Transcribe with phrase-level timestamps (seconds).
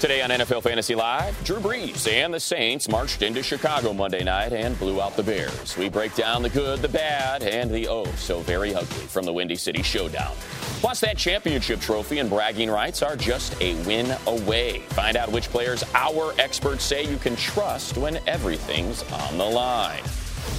[0.00, 4.54] Today on NFL Fantasy Live, Drew Brees and the Saints marched into Chicago Monday night
[4.54, 5.76] and blew out the Bears.
[5.76, 9.32] We break down the good, the bad, and the oh so very ugly from the
[9.34, 10.34] Windy City Showdown.
[10.80, 14.78] Plus, that championship trophy and bragging rights are just a win away.
[14.88, 20.02] Find out which players our experts say you can trust when everything's on the line.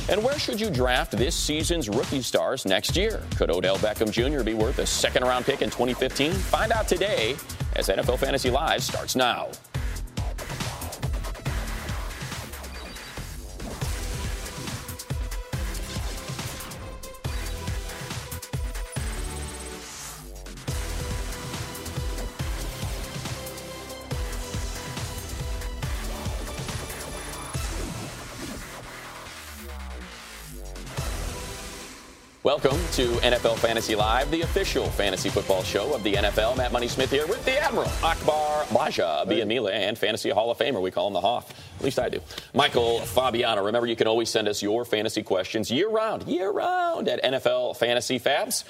[0.08, 3.24] And where should you draft this season's rookie stars next year?
[3.38, 4.44] Could Odell Beckham Jr.
[4.44, 6.32] be worth a second round pick in 2015?
[6.32, 7.36] Find out today
[7.76, 9.50] as NFL Fantasy Live starts now.
[32.52, 36.58] Welcome to NFL Fantasy Live, the official fantasy football show of the NFL.
[36.58, 40.82] Matt Money Smith here with the Admiral, Akbar Gbaja-Biamila, and Fantasy Hall of Famer.
[40.82, 41.50] We call him the Hoff.
[41.80, 42.20] At least I do.
[42.54, 43.64] Michael Fabiano.
[43.64, 47.78] Remember, you can always send us your fantasy questions year round, year round at NFL
[47.78, 48.66] Fantasy Fabs.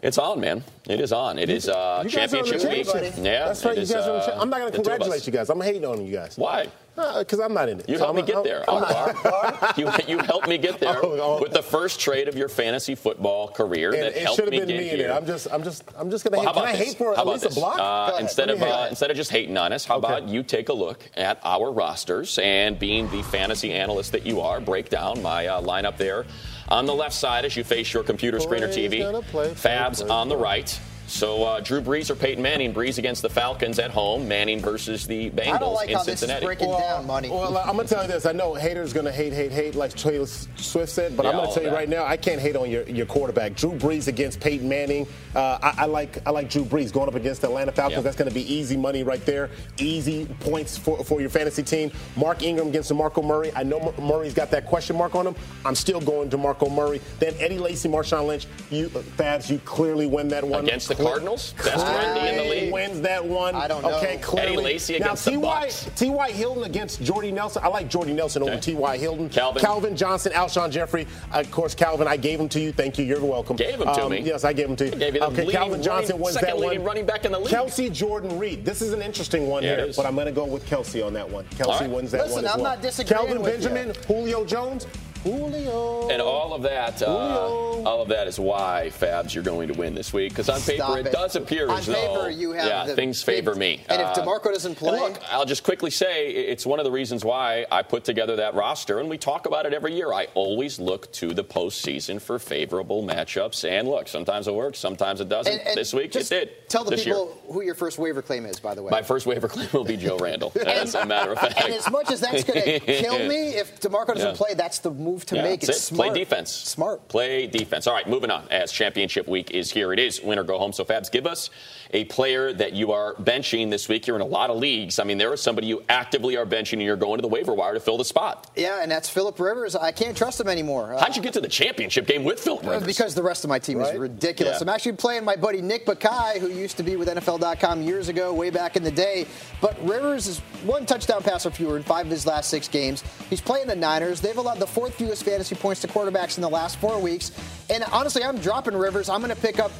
[0.00, 0.62] It's on, man.
[0.88, 1.36] It is on.
[1.36, 3.14] It is uh, You guys are on the championship week.
[3.16, 3.76] Yeah, That's right.
[3.76, 4.92] You guys are on the uh, I'm not going to two of us.
[4.92, 5.50] congratulate you guys.
[5.50, 6.38] I'm hating on you guys.
[6.38, 6.68] Why?
[6.94, 7.88] Because I'm not in it.
[7.88, 9.74] You So helped me I'm- get I'm- there, I'm not- Akbar.
[9.76, 11.42] you, you helped me get there Oh, oh.
[11.42, 14.68] with the first trade of your fantasy football career And that it helped me been
[14.68, 15.08] get me in here.
[15.08, 15.12] it.
[15.12, 16.60] I'm just, I'm just, I'm just going to Well, hate.
[16.60, 16.86] Can I this?
[16.88, 17.56] hate for how at about least this?
[17.56, 17.78] a block?
[17.80, 20.72] Uh, instead of uh, instead of just hating on us, how about you take a
[20.72, 25.46] look at our rosters and being the fantasy analyst that you are, break down my
[25.48, 26.26] uh, lineup there
[26.68, 29.00] on the left side as you face your computer screen or TV.
[29.00, 30.78] gonna play, play, Fabs play, on the right.
[31.06, 32.72] So uh, Drew Brees or Peyton Manning?
[32.72, 34.26] Brees against the Falcons at home.
[34.26, 36.46] Manning versus the Bengals I don't like in how this is Cincinnati.
[36.46, 37.28] breaking down, money.
[37.30, 38.26] Well, I'm gonna tell you this.
[38.26, 40.26] I know haters gonna hate, hate, hate, like Taylor
[40.56, 41.16] Swift said.
[41.16, 41.76] But Yeah, I'm gonna tell you that.
[41.76, 45.06] right now, I can't hate on your, your quarterback, Drew Brees against Peyton Manning.
[45.36, 47.98] Uh, I, I like I like Drew Brees going up against the Atlanta Falcons.
[47.98, 48.02] Yeah.
[48.02, 51.92] That's gonna be easy money right there, easy points for, for your fantasy team.
[52.16, 53.52] Mark Ingram against DeMarco Murray.
[53.54, 55.34] I know Murray's got that question mark on him.
[55.66, 57.00] I'm still going DeMarco Murray.
[57.20, 58.46] Then Eddie Lacy, Marshawn Lynch.
[58.70, 61.54] You uh, Fabs, you clearly win that one Against the Cle- Cardinals?
[61.64, 62.72] Best run in the league?
[62.72, 63.54] Wins that one.
[63.54, 63.96] I don't know.
[63.98, 64.52] Okay, clearly.
[64.54, 65.60] Eddie Lacy now, against the T.Y.
[65.60, 65.90] Bucks.
[65.96, 66.30] T.Y.
[66.32, 67.62] Hilton against Jordy Nelson.
[67.64, 68.96] I like Jordy Nelson over T.Y.
[68.98, 69.28] Hilton.
[69.28, 69.96] Calvin.
[69.96, 71.06] Johnson, Alshon Jeffery.
[71.32, 72.72] Of course, Calvin, I gave him to you.
[72.72, 73.04] Thank you.
[73.04, 73.56] You're welcome.
[73.56, 74.20] Gave him to Um, me?
[74.20, 74.92] Yes, I gave him to you.
[74.92, 76.86] I gave you the okay, leading Calvin Johnson running- wins second that leading one.
[76.86, 77.52] running back in the league.
[77.54, 78.64] Kelce Jordan Reed.
[78.64, 79.96] This is an interesting one Yeah, it here, is.
[79.96, 81.44] but I'm going to go with Kelce on that one.
[81.56, 81.90] Kelce right.
[81.90, 82.70] wins that Listen, one as I'm well.
[82.72, 83.68] not disagreeing Kelvin with you.
[83.68, 84.86] Benjamin, Julio Jones.
[85.24, 86.08] Julio.
[86.10, 89.94] And all of that, uh, all of that is why Fabs you're going to win
[89.94, 90.30] this week.
[90.32, 91.12] Because on paper, it, it.
[91.12, 93.82] does appear On as though paper, you have yeah, the things big- favor me.
[93.88, 96.90] and if Uh, DeMarco doesn't play- look, I'll just quickly say it's one of the
[96.90, 100.12] reasons why I put together that roster, and we talk about it every year.
[100.12, 105.20] I always look to the postseason for favorable matchups, and look, sometimes it works, sometimes
[105.20, 105.52] it doesn't.
[105.52, 106.68] And- and this week just it did.
[106.68, 107.52] Tell the people year.
[107.54, 108.90] who your first waiver claim is, by the way.
[108.90, 111.60] My first waiver claim will be Joe Randle, as a matter of fact.
[111.64, 114.36] and as much as that's going to kill me, if DeMarco doesn't Yeah.
[114.36, 116.10] play, that's the move to Yeah, make it that's smart.
[116.12, 116.50] Play defense.
[116.50, 117.06] Smart.
[117.08, 117.86] Play defense.
[117.86, 118.46] All right, moving on.
[118.50, 120.72] As championship week is here, it is win or go home.
[120.72, 121.50] So, Fabs, give us
[121.92, 124.06] a player that you are benching this week.
[124.06, 124.98] You're in a lot of leagues.
[124.98, 127.54] I mean, there is somebody you actively are benching, and you're going to the waiver
[127.54, 128.50] wire to fill the spot.
[128.56, 129.76] Yeah, and that's Philip Rivers.
[129.76, 130.94] I can't trust him anymore.
[130.94, 132.84] Uh, How'd you get to the championship game with Philip Rivers?
[132.84, 134.56] Because the rest of my team is ridiculous.
[134.56, 134.62] Yeah.
[134.62, 138.32] I'm actually playing my buddy Nick Bakai, who used to be with NFL.com years ago,
[138.34, 139.26] way back in the day.
[139.60, 143.04] But Rivers is one touchdown passer fewer in five of his last six games.
[143.30, 144.20] He's playing the Niners.
[144.20, 147.30] They've allowed the fourth fewest fantasy points to quarterbacks in the last four weeks.
[147.68, 149.10] And honestly, I'm dropping Rivers.
[149.10, 149.70] I'm going to pick up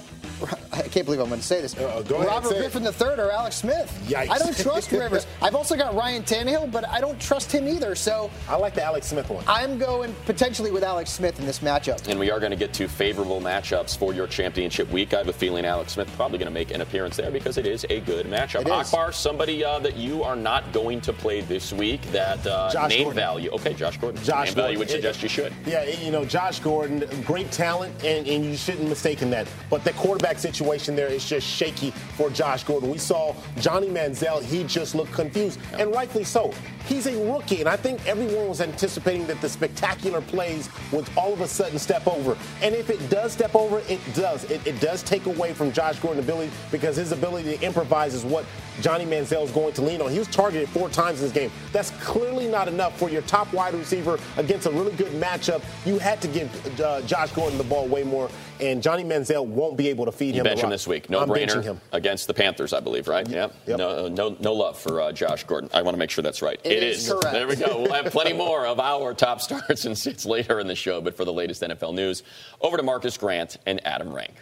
[0.75, 1.77] I can't believe I'm going to say this.
[1.77, 2.73] Uh, go ahead, Robert say it.
[2.73, 4.05] Griffin III or Alex Smith.
[4.07, 4.31] Yikes.
[4.31, 5.27] I don't trust Rivers.
[5.41, 7.95] I've also got Ryan Tannehill, but I don't trust him either.
[7.95, 9.45] So I like the Alex Smith one.
[9.47, 12.07] I'm going potentially with Alex Smith in this matchup.
[12.09, 15.15] And we are going to get to favorable matchups for your championship week.
[15.15, 17.67] I have a feeling Alex Smith probably going to make an appearance there because it
[17.67, 18.67] is a good matchup.
[18.69, 22.03] Akbar, somebody uh, that you are not going to play this week.
[22.13, 23.17] That uh, Josh name Gordon.
[23.17, 23.51] value.
[23.51, 24.23] Okay, Josh Gordon.
[24.23, 24.55] Josh name Gordon.
[24.55, 25.53] value would suggest you should.
[25.67, 29.47] Yeah, you know, Josh Gordon, great talent, and, and you shouldn't mistake in that.
[29.71, 32.91] But the quarterback situation there is just shaky for Josh Gordon.
[32.91, 36.53] We saw Johnny Manziel, he just looked confused, and rightfully so.
[36.87, 41.33] He's a rookie, and I think everyone was anticipating that the spectacular plays would all
[41.33, 42.37] of a sudden step over.
[42.61, 44.45] And if it does step over, it does.
[44.51, 48.25] It, it does take away from Josh Gordon's ability because his ability to improvise is
[48.25, 48.45] what
[48.81, 50.11] Johnny Manziel is going to lean on.
[50.11, 51.51] He was targeted four times in this game.
[51.73, 55.63] That's clearly not enough for your top wide receiver against a really good matchup.
[55.87, 58.29] You had to give uh, Josh Gordon the ball way more,
[58.61, 60.45] and Johnny Manziel won't be able to feed You him.
[60.45, 61.11] the bench him this week.
[61.11, 61.81] No I'm brainer him.
[61.93, 63.29] against the Panthers, I believe, right?
[63.29, 63.55] Yep.
[63.67, 63.79] Yep.
[63.79, 65.71] No, no, no love for uh, Josh Gordon.
[65.75, 66.61] I want to make sure that's right.
[66.65, 67.33] It is correct.
[67.33, 67.83] There we go.
[67.83, 71.01] We'll have plenty more of our top starts and sits later in the show.
[71.01, 72.23] But for the latest NFL news,
[72.61, 74.35] over to Marcas Grant and Adam Rank.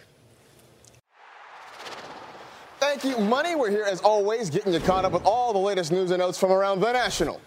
[2.79, 3.55] Thank you, Money.
[3.55, 6.37] We're here as always, getting you caught up with all the latest news and notes
[6.37, 7.39] from around the National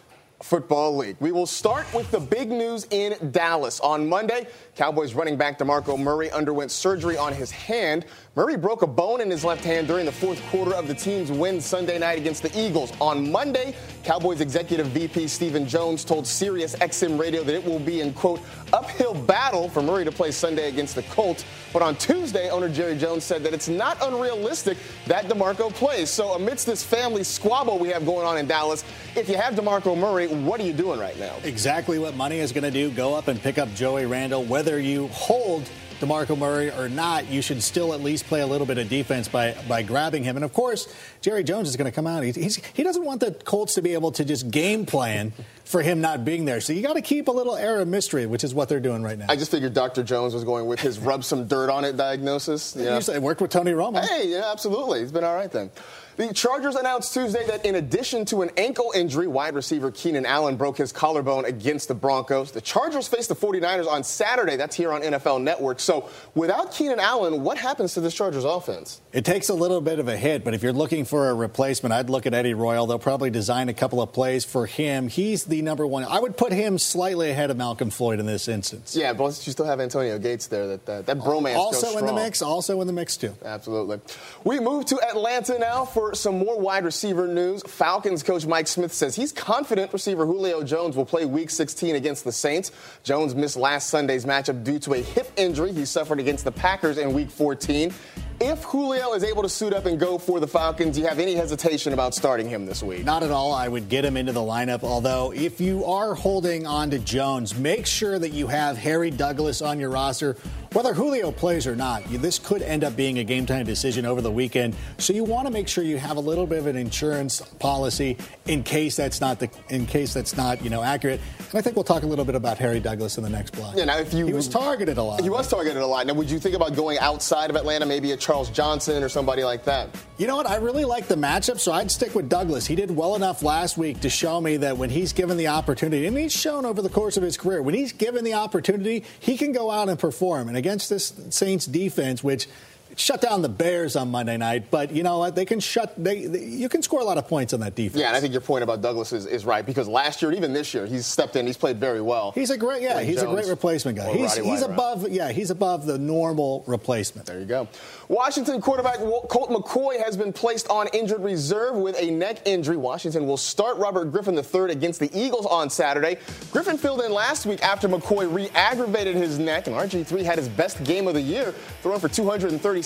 [0.43, 1.17] Football League.
[1.19, 3.81] We will start with the big news in Dallas.
[3.81, 8.05] On Monday, Cowboys running back DeMarco Murray underwent surgery on his hand.
[8.35, 11.33] Murray broke a bone in his left hand during the fourth quarter of the team's
[11.33, 12.93] win Sunday night against the Eagles.
[13.00, 13.75] On Monday,
[14.05, 18.41] Cowboys executive VP Stephen Jones told Sirius XM Radio that it will be in quote
[18.73, 21.47] uphill battle for Murray to play Sunday against the Colts.
[21.73, 26.11] But on Tuesday, owner Jerry Jones said that it's not unrealistic that DeMarco plays.
[26.11, 28.85] So amidst this family squabble we have going on in Dallas,
[29.15, 31.34] if you have DeMarco Murray, what are you doing right now?
[31.44, 32.90] Exactly what money is going to do.
[32.90, 34.44] Go up and pick up Joey Randle.
[34.44, 35.69] Whether you hold
[36.00, 39.28] DeMarco Murray or not, you should still at least play a little bit of defense
[39.28, 40.37] by, by grabbing him.
[40.37, 40.93] And of course,
[41.23, 42.23] Jerry Jones is going to come out.
[42.23, 45.32] He's, he's, he doesn't want the Colts to be able to just game plan
[45.64, 46.61] for him not being there.
[46.61, 49.02] So you got to keep a little air of mystery, which is what they're doing
[49.02, 49.26] right now.
[49.28, 50.02] I just figured Dr.
[50.02, 52.76] Jones was going with his rub some dirt on it diagnosis.
[52.78, 53.00] Yeah.
[53.00, 54.05] It worked with Tony Romo.
[54.05, 55.00] Hey, yeah, absolutely.
[55.00, 55.70] It's been all right then.
[56.16, 60.56] The Chargers announced Tuesday that in addition to an ankle injury, wide receiver Keenan Allen
[60.56, 62.52] broke his collarbone against the Broncos.
[62.52, 64.56] The Chargers face the 49ers on Saturday.
[64.56, 65.78] That's here on NFL Network.
[65.78, 69.02] So without Keenan Allen, what happens to this Chargers offense?
[69.12, 71.92] It takes a little bit of a hit, but if you're looking for a replacement,
[71.92, 72.86] I'd look at Eddie Royal.
[72.86, 75.08] They'll probably design a couple of plays for him.
[75.08, 76.04] He's the number one.
[76.04, 78.96] I would put him slightly ahead of Malcolm Floyd in this instance.
[78.96, 80.66] Yeah, but you still have Antonio Gates there.
[80.66, 82.40] That that, that bromance also in the mix.
[82.40, 83.34] Also in the mix too.
[83.44, 84.00] Absolutely.
[84.44, 87.62] We move to Atlanta now for some more wide receiver news.
[87.62, 92.25] Falcons coach Mike Smith says he's confident receiver Julio Jones will play Week 16 against
[92.25, 92.73] the Saints.
[93.03, 96.99] Jones missed last Sunday's matchup due to a hip injury he suffered against the Packers
[96.99, 97.93] in Week 14.
[98.38, 101.19] If Julio is able to suit up and go for the Falcons, do you have
[101.19, 103.02] any hesitation about starting him this week?
[103.02, 103.55] Not at all.
[103.55, 104.82] I would get him into the lineup.
[104.82, 109.62] Although, if you are holding on to Jones, make sure that you have Harry Douglas
[109.62, 110.37] on your roster.
[110.76, 114.20] Whether Julio plays or not, this could end up being a game time decision over
[114.20, 114.76] the weekend.
[114.99, 118.19] So you want to make sure you have a little bit of an insurance policy
[118.46, 121.19] in case that's not the in case that's not you know accurate.
[121.38, 123.75] And I think we'll talk a little bit about Harry Douglas in the next block.
[123.75, 125.23] Yeah, now if you he was targeted a lot.
[125.23, 126.06] He was targeted a lot.
[126.06, 129.44] Now, would you think about going outside of Atlanta, maybe a Charles Johnson or somebody
[129.44, 129.88] like that?
[130.19, 130.46] You know what?
[130.46, 132.67] I really like the matchup, so I'd stick with Douglas.
[132.67, 136.06] He did well enough last week to show me that when he's given the opportunity,
[136.06, 139.38] and he's shown over the course of his career, when he's given the opportunity, he
[139.38, 140.49] can go out and perform.
[140.49, 142.49] And against this Saints defense, which
[142.97, 145.37] shut down the Bears on Monday night, but you know what?
[145.37, 145.93] They can shut.
[146.03, 148.00] They, they you can score a lot of points on that defense.
[148.00, 150.53] Yeah, and I think your point about Douglas is, is right because last year, even
[150.53, 151.47] this year, he's stepped in.
[151.47, 152.33] He's played very well.
[152.33, 154.12] He's a great, yeah, he's a great replacement guy.
[154.17, 157.26] He's, he's above, yeah, he's above the normal replacement.
[157.26, 157.69] There you go.
[158.09, 162.76] Washington quarterback Colt McCoy has been placed on injured reserve with a neck injury.
[162.76, 166.17] Washington will start Robert Griffin III against the Eagles on Saturday.
[166.50, 170.83] Griffin filled in last week after McCoy re-aggravated his neck, and RG3 had his best
[170.85, 172.09] game of the year, throwing for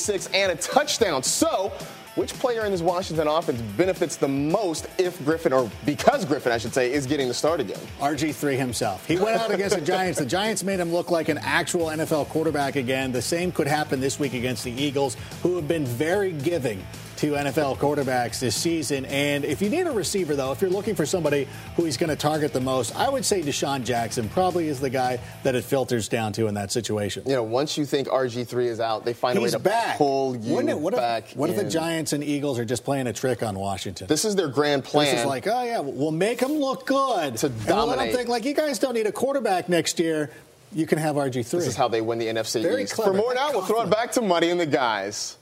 [0.07, 1.23] 236 and a touchdown.
[1.23, 1.73] So.
[2.16, 6.59] Which player in this Washington offense benefits the most if Griffin, or because Griffin, I
[6.59, 7.78] should say, is getting the start again?
[8.00, 9.07] RG3 himself.
[9.07, 10.19] He went out against the Giants.
[10.19, 13.12] The Giants made him look like an actual NFL quarterback again.
[13.12, 16.85] The same could happen this week against the Eagles, who have been very giving
[17.20, 19.04] to NFL quarterbacks this season.
[19.04, 21.46] And if you need a receiver, though, if you're looking for somebody
[21.76, 24.88] who he's going to target the most, I would say DeSean Jackson probably is the
[24.88, 27.22] guy that it filters down to in that situation.
[27.26, 29.98] You know, once you think RG3 is out, they find a way to back.
[29.98, 31.30] pull you Wouldn't it- what back.
[31.32, 31.70] If, what if the.
[31.70, 34.06] Giants and Eagles are just playing a trick on Washington?
[34.06, 35.14] This is their grand plan.
[35.14, 38.08] This is like, oh yeah, we'll make them look good To And we'll let them
[38.14, 40.30] think like you guys don't need a quarterback next year.
[40.72, 41.58] You can have RG three.
[41.60, 42.94] This is how they win the NFC Very East.
[42.94, 43.10] clever.
[43.12, 45.36] For more now, we'll throw it back to Muddy and the guys.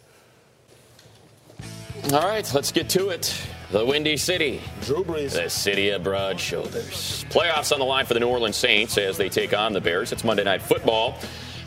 [2.05, 3.35] All right, let's get to it.
[3.71, 4.63] The Windy City.
[4.81, 5.33] Drew Brees.
[5.33, 7.27] The city of broad shoulders.
[7.29, 10.11] Playoffs on the line for the New Orleans Saints as they take on the Bears.
[10.11, 11.19] It's Monday Night Football.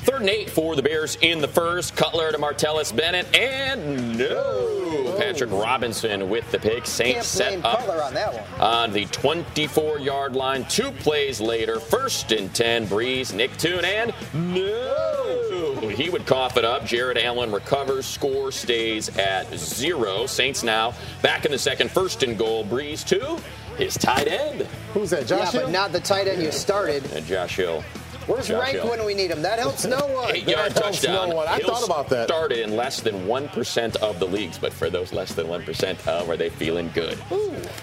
[0.03, 1.96] Third and eight for the Bears in the first.
[1.96, 4.27] Cutler to Martellus Bennett, and no.
[4.29, 5.15] Oh.
[5.17, 6.86] Patrick Robinson with the pick.
[6.86, 8.62] Saints set up Cutler on that one.
[8.62, 10.65] on the 24 yard line.
[10.65, 15.89] Two plays later, first and 10, Brees, Nick Toon, and no.
[15.96, 16.86] He would cough it up.
[16.86, 20.25] Jared Allen recovers, score stays at zero.
[20.25, 22.63] Saints now back in the second, first and goal.
[22.65, 23.39] Brees to
[23.77, 24.62] his tight end,
[24.93, 25.27] Who's that?
[25.27, 25.62] Josh yeah, Hill?
[25.63, 27.03] but not the tight end you started.
[27.13, 27.84] and Josh Hill.
[28.31, 28.89] Where's Josh Rank Hill.
[28.89, 29.41] when we need him?
[29.41, 30.35] That helps no one.
[30.35, 31.29] Eight yard touchdown.
[31.29, 31.47] no one.
[31.47, 32.27] I Hill thought about that.
[32.29, 36.25] Started in less than 1% of the leagues, but for those less than 1%, uh,
[36.25, 37.17] were they feeling good?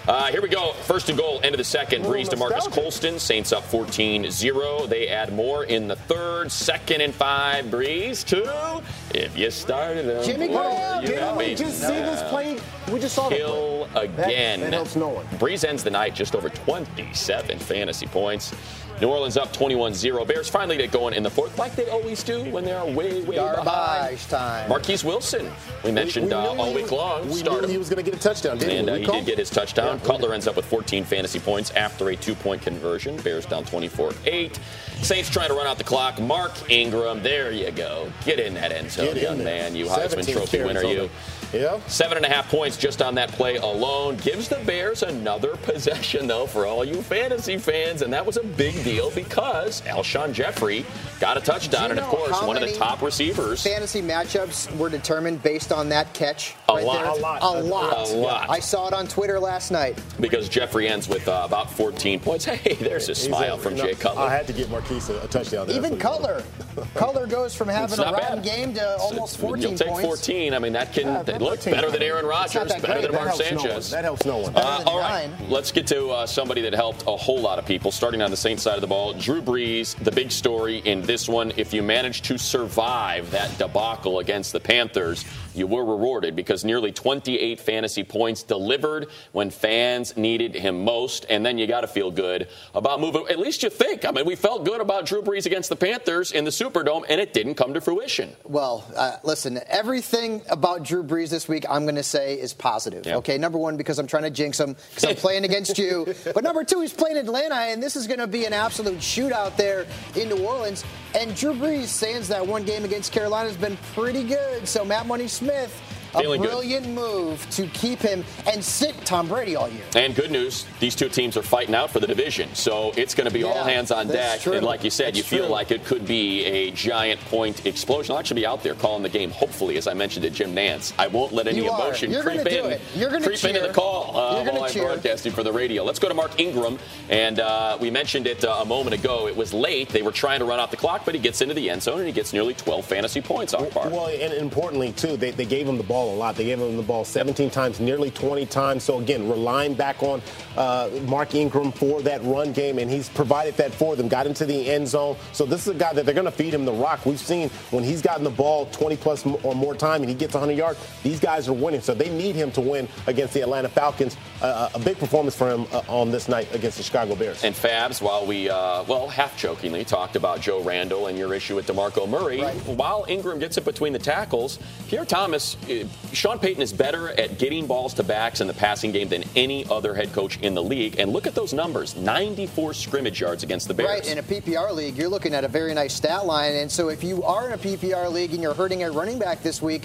[0.06, 0.72] Uh, here we go.
[0.84, 2.02] First and goal, end of the second.
[2.04, 2.66] Brees to Marques.
[2.68, 3.18] Colston.
[3.18, 4.86] Saints up 14 0.
[4.86, 6.50] They add more in the third.
[6.50, 7.66] Second and five.
[7.66, 8.82] Brees to.
[9.14, 10.24] If you started him.
[10.24, 11.04] Jimmy Graham.
[11.04, 12.58] Didn't we just see this play?
[12.90, 13.38] We just saw the play.
[13.44, 14.60] Hill That- again.
[14.60, 15.26] that helps no one.
[15.38, 18.54] Brees ends the night just over 27 fantasy points.
[19.00, 20.26] New Orleans up 21-0.
[20.26, 23.22] Bears finally get going in the fourth, like they always do when they are way,
[23.22, 23.64] way behind.
[23.64, 24.68] Garbage time.
[24.68, 25.50] Marquess Wilson,
[25.84, 27.28] we mentioned We uh, all week long.
[27.28, 29.26] We Start knew he was going to get a touchdown, didn't And uh, he did
[29.26, 29.98] get his touchdown.
[29.98, 33.16] Yeah, Cutler ends up with 14 fantasy points after a two-point conversion.
[33.18, 34.58] Bears down 24-8.
[35.02, 36.20] Saints trying to run out the clock.
[36.20, 38.10] Mark Ingram, there you go.
[38.24, 39.76] Get in that end zone, young man.
[39.76, 41.08] You Heisman 17 Trophy winner, you.
[41.52, 41.60] It.
[41.62, 41.80] Yeah.
[41.86, 44.16] Seven and a half points just on that play alone.
[44.16, 48.02] Gives the Bears another possession, though, for all you fantasy fans.
[48.02, 50.84] And that was a big deal because Alshon Jeffery
[51.20, 51.90] got a touchdown.
[51.90, 53.62] And, of course, one of the top receivers.
[53.62, 56.54] Fantasy matchups were determined based on that catch.
[56.68, 57.02] A right lot.
[57.02, 57.12] there.
[57.12, 57.42] A lot.
[57.42, 58.08] A lot.
[58.10, 58.50] A lot.
[58.50, 59.98] I saw it on Twitter last night.
[60.20, 62.44] Because Jeffery ends with uh, about 14 points.
[62.58, 64.22] Hey, there's a He's smile a- from no, Jay Cutler.
[64.22, 65.66] I had to give Marquess a, a touchdown.
[65.68, 65.76] There.
[65.76, 66.42] Even That's what
[66.74, 66.86] Cutler.
[66.94, 68.44] Cutler goes from having a not rotten bad.
[68.44, 70.06] game to almost 14 You'll take points.
[70.26, 70.54] 14.
[70.54, 73.02] I mean, that can Yeah, that look better than Aaron It's Rodgers, better great.
[73.02, 73.58] than Mark helps no.
[73.58, 73.90] Sanchez.
[73.90, 74.56] That helps no one.
[74.56, 75.50] Uh, all right, nine.
[75.50, 77.90] let's get to uh, somebody that helped a whole lot of people.
[77.92, 81.28] Starting on the Saints side of the ball, Drew Brees, the big story in this
[81.28, 81.52] one.
[81.56, 86.92] If you managed to survive that debacle against the Panthers, you were rewarded because nearly
[86.92, 91.26] 28 fantasy points delivered when fans needed him most.
[91.28, 93.26] And then you got to feel good about moving.
[93.28, 94.04] At least you think.
[94.04, 97.20] I mean, we felt good about Drew Brees against the Panthers in the Superdome, and
[97.20, 98.36] it didn't come to fruition.
[98.44, 103.06] Well, uh, listen, everything about Drew Brees this week, I'm going to say is positive.
[103.06, 103.16] Yeah.
[103.16, 106.14] Okay, number one, because I'm trying to jinx him, because I'm playing against you.
[106.34, 109.56] But number two, he's playing Atlanta, and this is going to be an absolute shootout
[109.56, 110.84] there in New Orleans.
[111.14, 114.68] And Drew Brees, sans that one game against Carolina, has been pretty good.
[114.68, 115.72] So Matt Money Smith,
[116.14, 116.48] a Feeling good.
[116.50, 119.82] brilliant move to keep him and sit Tom Brady all year.
[119.96, 122.54] And good news, these two teams are fighting out for the division.
[122.54, 124.40] So it's going to be all hands on deck.
[124.40, 124.54] true.
[124.54, 125.52] And like you said, you feel true.
[125.52, 128.12] like it could be a giant point explosion.
[128.12, 130.92] I'll actually be out there calling the game, hopefully, as I mentioned to Jim Nantz.
[130.98, 131.80] I won't let any You are.
[131.80, 132.72] emotion You're creep gonna do in.
[132.72, 132.80] it.
[132.96, 134.84] You're gonna creep into the call uh, You're while I'm cheer.
[134.86, 135.84] broadcasting for the radio.
[135.84, 136.78] Let's go to Mark Ingram.
[137.10, 139.28] And uh, we mentioned it uh, a moment ago.
[139.28, 139.88] It was late.
[139.90, 141.98] They were trying to run out the clock, but he gets into the end zone
[141.98, 143.88] and he gets nearly 12 fantasy points off par.
[143.90, 146.36] Well, and importantly, too, they, they gave him the ball a lot.
[146.36, 148.84] They gave him the ball 17 times, nearly 20 times.
[148.84, 150.20] So, again, relying back on
[150.56, 154.08] uh, Mark Ingram for that run game, and he's provided that for them.
[154.08, 155.16] Got into the end zone.
[155.32, 157.04] So, this is a guy that they're going to feed him the rock.
[157.06, 160.34] We've seen when he's gotten the ball 20 plus or more time and he gets
[160.34, 161.80] 100 yards, these guys are winning.
[161.80, 164.16] So, they need him to win against the Atlanta Falcons.
[164.42, 167.42] Uh, a big performance for him uh, on this night against the Chicago Bears.
[167.44, 171.56] And Fabs, while we, uh, well, half jokingly talked about Joe Randle and your issue
[171.56, 172.54] with DeMarco Murray, Right.
[172.66, 177.38] while Ingram gets it between the tackles, Pierre Thomas, uh, Sean Payton is better at
[177.38, 180.62] getting balls to backs in the passing game than any other head coach in the
[180.62, 180.98] league.
[180.98, 183.88] And look at those numbers 94 scrimmage yards against the Bears.
[183.88, 186.54] Right, in a PPR league, you're looking at a very nice stat line.
[186.54, 189.42] And so if you are in a PPR league and you're hurting a running back
[189.42, 189.82] this week,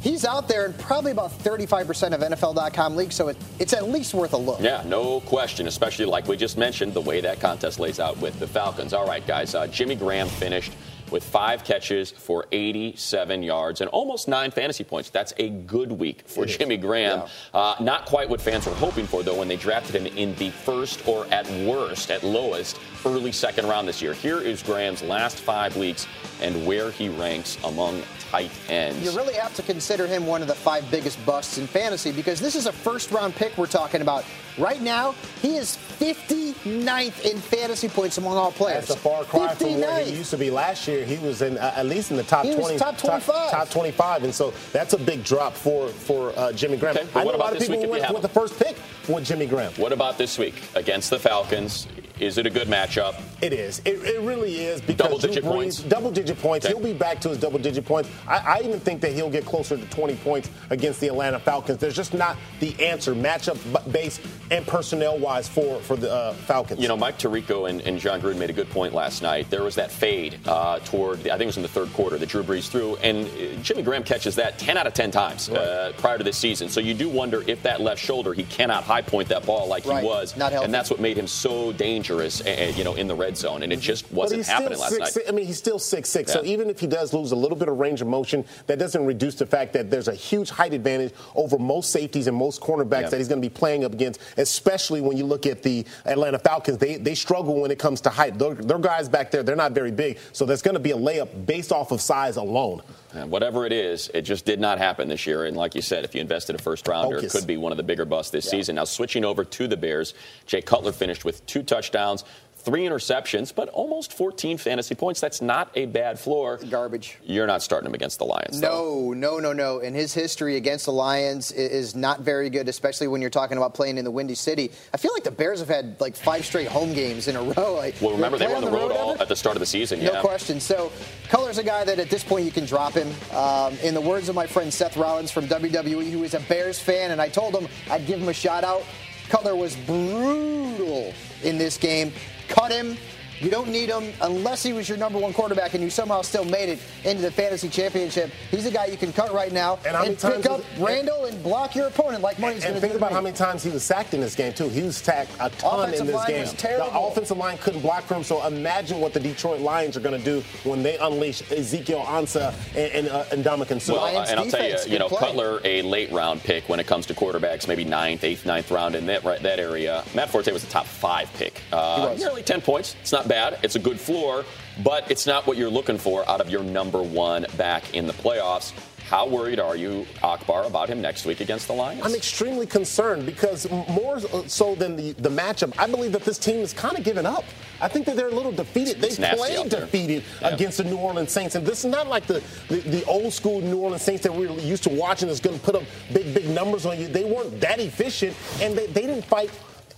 [0.00, 4.14] he's out there in probably about 35% of NFL.com leagues, so it, it's at least
[4.14, 4.60] worth a look.
[4.60, 8.38] Yeah, no question, especially like we just mentioned, the way that contest lays out with
[8.38, 8.92] the Falcons.
[8.92, 10.72] All right, guys, uh, Jimmy Graham finished
[11.10, 15.10] with five catches for 87 yards and almost nine fantasy points.
[15.10, 17.22] That's a good week for Jimmy Graham.
[17.54, 20.50] Uh, not quite what fans were hoping for, though, when they drafted him in the
[20.50, 24.14] first or at worst, at lowest, early second round this year.
[24.14, 26.06] Here is Graham's last five weeks
[26.40, 29.02] and where he ranks among tight ends.
[29.04, 32.40] You really have to consider him one of the five biggest busts in fantasy because
[32.40, 34.24] this is a first round pick we're talking about.
[34.58, 38.88] Right now, he is 59th in fantasy points among all players.
[38.88, 40.06] That's a far cry from where 59th.
[40.06, 41.04] he used to be last year.
[41.04, 43.50] He was in uh, at least in the top He was 20, top 25.
[43.50, 46.96] top, 25, and so that's a big drop for for uh, Jimmy Graham.
[46.96, 48.22] Okay, but I know what a lot of people week if who you went with
[48.22, 48.76] the first pick
[49.08, 49.72] with Jimmy Graham.
[49.74, 51.86] What about this week against the Falcons?
[52.18, 53.20] Is it a good matchup?
[53.42, 53.80] It is.
[53.84, 54.80] It, it really is.
[54.80, 55.82] Because double digit Brees, points.
[55.82, 56.64] Double digit points.
[56.64, 56.74] Okay.
[56.74, 58.08] He'll be back to his double digit points.
[58.26, 61.78] I, I, even think that he'll get closer to 20 points against the Atlanta Falcons.
[61.78, 66.80] There's just not the answer matchup based and personnel wise for for the uh, Falcons.
[66.80, 69.48] You know, Mike Tirico and, and, Jon Gruden made a good point last night.
[69.50, 72.18] There was that fade uh, toward, the, I think it was in the third quarter
[72.18, 75.48] that Drew Brees threw, and uh, Jimmy Graham catches that 10 out of 10 times
[75.48, 75.58] right.
[75.58, 76.68] uh, prior to this season.
[76.68, 79.86] So you do wonder if that left shoulder, he cannot high point that ball like
[79.86, 80.02] right.
[80.02, 83.14] he was, not and that's what made him so dangerous, uh, you know, in the
[83.14, 85.12] red zone, and it just wasn't happening last six, night.
[85.12, 86.30] Six, I mean, he's still six six.
[86.30, 86.40] Yeah.
[86.40, 89.04] So even if he does lose a little bit of range of motion, that doesn't
[89.04, 93.02] reduce the fact that there's a huge height advantage over most safeties and most cornerbacks
[93.02, 93.08] Yeah.
[93.10, 96.38] that he's going to be playing up against, especially when you look at the Atlanta
[96.38, 96.78] Falcons.
[96.78, 98.38] They they struggle when it comes to height.
[98.38, 100.96] Their, their guys back there, they're not very big, so there's going to be a
[100.96, 102.82] layup based off of size alone.
[103.12, 105.46] And whatever it is, it just did not happen this year.
[105.46, 107.34] And like you said, if you invested a first rounder, Focus.
[107.34, 108.74] it could be one of the bigger busts this season.
[108.76, 110.12] Now, switching over to the Bears,
[110.44, 112.24] Jay Cutler finished with two touchdowns,
[112.66, 115.20] three interceptions, but almost 14 fantasy points.
[115.20, 116.58] That's not a bad floor.
[116.68, 117.16] Garbage.
[117.22, 118.60] You're not starting him against the Lions.
[118.60, 119.12] though.
[119.12, 119.78] No, no, no, no.
[119.80, 123.72] And his history against the Lions is not very good, especially when you're talking about
[123.72, 124.72] playing in the Windy City.
[124.92, 127.74] I feel like the Bears have had like five straight home games in a row.
[127.76, 129.22] Like, Well, remember, they were on the road all ever?
[129.22, 130.02] at the start of the season.
[130.02, 130.20] No yeah.
[130.20, 130.58] question.
[130.58, 130.90] So,
[131.28, 133.08] Cutler's a guy that at this point you can drop him.
[133.32, 136.80] Um, in the words of my friend Seth Rollins from WWE, who is a Bears
[136.80, 138.82] fan, and I told him I'd give him a shout out.
[139.28, 141.12] Cutler was brutal
[141.44, 142.12] in this game.
[142.48, 142.96] Cut him.
[143.40, 146.44] You don't need him unless he was your number one quarterback and you somehow still
[146.44, 148.30] made it into the fantasy championship.
[148.50, 151.26] He's a guy you can cut right now And how many pick up was- Randle
[151.26, 152.96] and block your opponent like money's going And to think do.
[152.98, 154.68] about how many times he was sacked in this game too.
[154.68, 156.40] He was sacked a ton Offensive in this line game.
[156.42, 156.90] was terrible.
[156.90, 158.24] The offensive line couldn't block for him.
[158.24, 162.54] So imagine what the Detroit Lions are going to do when they unleash Ezekiel Ansah
[162.76, 163.92] and, and, uh, and Ndamukong Suh.
[163.94, 165.18] Well, Lions and I'll tell you, you know, play.
[165.18, 168.94] Cutler a late round pick when it comes to quarterbacks, maybe ninth, eighth, ninth round
[168.94, 170.04] in that right, that area.
[170.14, 171.60] Matt Forte was a top five pick.
[171.72, 172.20] Uh, was.
[172.20, 172.96] nearly ten points.
[173.02, 173.58] It's not bad.
[173.62, 174.44] It's a good floor,
[174.82, 178.12] but it's not what you're looking for out of your number one back in the
[178.12, 178.72] playoffs.
[179.08, 182.02] How worried are you, Akbar, about him next week against the Lions?
[182.04, 184.18] I'm extremely concerned because more
[184.48, 187.44] so than the, the matchup, I believe that this team is kind of giving up.
[187.80, 189.04] I think that they're a little defeated.
[189.04, 190.48] It's They played defeated Yeah.
[190.48, 193.60] against the New Orleans Saints, and this is not like the, the, the old school
[193.60, 196.48] New Orleans Saints that we're used to watching that's going to put up big, big
[196.48, 197.06] numbers on you.
[197.06, 199.50] They weren't that efficient, and they, they didn't fight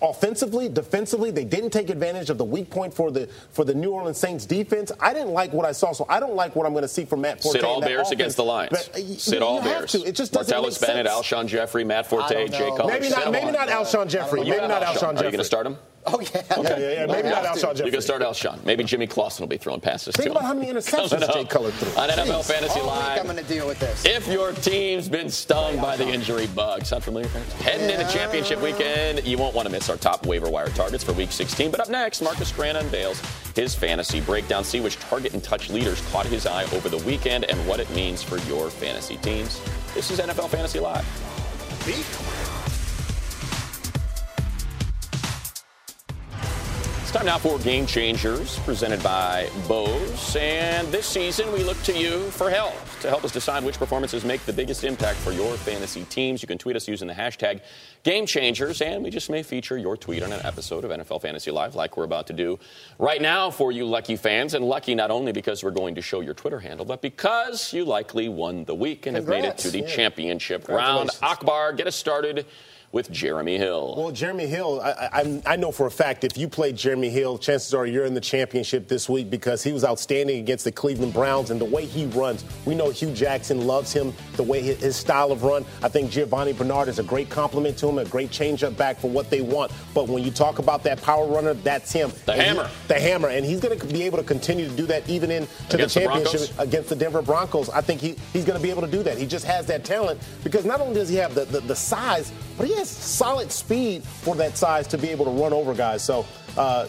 [0.03, 1.31] offensively, defensively.
[1.31, 4.47] They didn't take advantage of the weak point for the for the New Orleans Saints
[4.47, 4.93] defense.
[5.01, 7.05] I didn't like what I saw, so I don't like what I'm going to see
[7.05, 7.59] from Matt Forte.
[7.59, 8.11] Sit all Bears offense.
[8.13, 8.71] against the Lions.
[8.71, 9.93] But, uh, Sit you all have Bears.
[9.93, 10.05] to.
[10.05, 11.27] It just doesn't Martellus make Bennett, sense.
[11.27, 12.77] Alshon Jeffery, Matt I Forte, don't Jay know.
[12.77, 12.93] Cutler.
[12.93, 13.25] Maybe not.
[13.25, 14.45] them Maybe not Alshon Jeffery.
[14.45, 14.97] Maybe not Alshon.
[14.97, 15.77] Alshon Are you going to start him?
[16.11, 16.43] Oh, yeah.
[16.51, 17.07] Yeah, yeah, yeah.
[17.07, 17.67] Maybe not have to.
[17.67, 17.87] Alshon Jeffery.
[17.87, 18.65] You can start Alshon.
[18.65, 21.41] Maybe Jimmy Clausen will be throwing passes Think to about how many interceptions Coming Jay
[21.43, 22.03] up Cutler threw.
[22.03, 23.19] On NFL Fantasy All week Live.
[23.21, 24.05] I'm going to deal with this.
[24.05, 27.53] If your team's been stung by the injury bug, sound familiar, friends?
[27.55, 31.13] Heading into championship weekend, you won't want to miss our top waiver wire targets for
[31.13, 31.71] Week 16.
[31.71, 33.21] But up next, Marcas Grant unveils
[33.55, 34.65] his fantasy breakdown.
[34.65, 37.91] See which target and touch leaders caught his eye over the weekend and what it
[37.91, 39.61] means for your fantasy teams.
[39.95, 41.05] This is NFL Fantasy Live.
[47.09, 50.37] It's time now for Game Changers, presented by Bose.
[50.39, 54.27] And this season, we look to you for help to help us decide which performances
[54.27, 56.43] make the biggest impact for your fantasy teams.
[56.43, 57.63] You can tweet us using the hashtag
[58.03, 61.51] Game Changers, and we just may feature your tweet on an episode of NFL Fantasy
[61.51, 62.59] Live, like we're about to do
[62.99, 64.53] right now for you lucky fans.
[64.53, 67.87] And lucky not only because we're going to show your Twitter handle, but because you
[67.87, 69.87] likely won the week and have made it to the Yeah.
[69.87, 71.09] championship round.
[71.23, 72.45] Akbar, get us started
[72.91, 73.95] with Jeremy Hill.
[73.99, 77.37] Well, Jeremy Hill, I, I, I know for a fact if you play Jeremy Hill,
[77.37, 81.13] chances are you're in the championship this week because he was outstanding against the Cleveland
[81.13, 82.45] Browns and the way he runs.
[82.65, 85.67] We know Hue Jackson loves him, the way his, his style of run.
[85.83, 89.11] I think Giovani Bernard is a great compliment to him, a great changeup back for
[89.11, 89.71] what they want.
[89.93, 92.11] But when you talk about that power runner, that's him.
[92.25, 92.71] The And he- hammer.
[92.89, 95.49] the hammer, and he's going to be able to continue to do that even into
[95.75, 96.59] Against the the championship Broncos?
[96.59, 97.69] against the Denver Broncos.
[97.69, 99.19] I think he, he's going to be able to do that.
[99.19, 102.33] He just has that talent because not only does he have the, the, the size,
[102.59, 106.05] but he has solid speed for that size to be able to run over guys.
[106.05, 106.89] So, uh,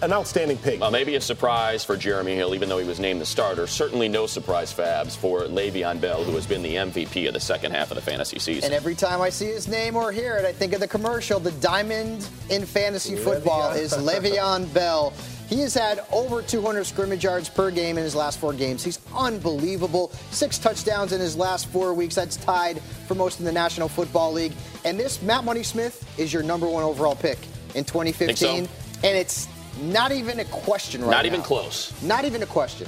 [0.00, 0.80] an outstanding pick.
[0.80, 3.66] Well, maybe a surprise for Jeremy Hill, even though he was named the starter.
[3.66, 7.72] Certainly no surprise, Fabs, for Le'Veon Bell, who has been the MVP of the second
[7.72, 8.66] half of the fantasy season.
[8.66, 11.40] And every time I see his name or hear it, I think of the commercial.
[11.40, 15.12] The diamond in fantasy football is Le'Veon Bell.
[15.48, 18.84] He has had over 200 scrimmage yards per game in his last four games.
[18.84, 20.12] He's unbelievable.
[20.30, 22.14] Six touchdowns in his last four weeks.
[22.14, 24.52] That's tied for most in the National Football League.
[24.84, 27.38] And this Matt Money Smith is your number one overall pick
[27.74, 28.36] in 2015.
[28.36, 28.70] Think
[29.02, 29.48] And it's
[29.80, 31.94] not even a question right Not even close.
[32.02, 32.86] Not even a question.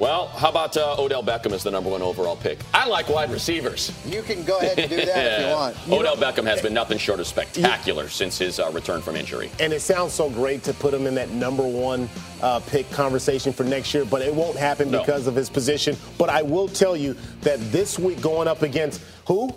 [0.00, 2.58] Well, how about uh, Odell Beckham as the number one overall pick?
[2.72, 3.92] I like wide receivers.
[4.06, 5.76] You can go ahead and do that if you want.
[5.86, 9.50] You Odell Beckham has been nothing short of spectacular since his uh, return from injury.
[9.60, 12.08] And it sounds so great to put him in that number one
[12.40, 15.00] uh, pick conversation for next year, but it won't happen No.
[15.00, 15.98] because of his position.
[16.16, 19.54] But I will tell you that this week going up against who?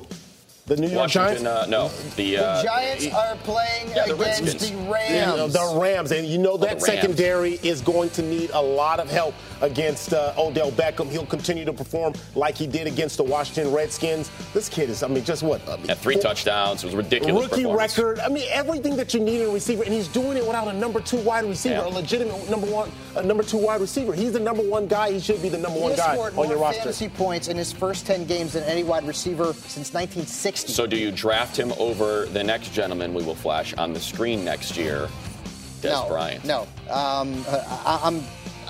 [0.66, 1.44] The New York Giants?
[1.44, 4.72] Washington, uh, no, the, The uh, Giants are playing Yeah, the against Redskins.
[4.72, 5.54] the Yeah, Rams.
[5.54, 9.12] the Rams, and you know that the secondary is going to need a lot of
[9.12, 11.10] help against uh, Odell Beckham.
[11.10, 14.30] He'll continue to perform like he did against the Washington Redskins.
[14.54, 15.67] This kid is, I mean, just what?
[15.67, 16.84] I mean, had three four- touchdowns.
[16.84, 18.19] It was ridiculous Rookie record.
[18.19, 20.73] I mean, everything that you need in a receiver, and he's doing it without a
[20.73, 21.88] number two wide receiver, Yeah.
[21.88, 24.13] a legitimate number one, a number two wide receiver.
[24.13, 25.12] He's the number one guy.
[25.12, 26.82] He should be the number He one guy on your roster.
[26.82, 30.73] fantasy points in his first 10 games than any wide receiver since 1960.
[30.73, 34.43] So do you draft him over the next gentleman we will flash on the screen
[34.43, 35.08] next year,
[35.82, 36.43] Dez no, Bryant?
[36.43, 38.21] No, um, I, I'm.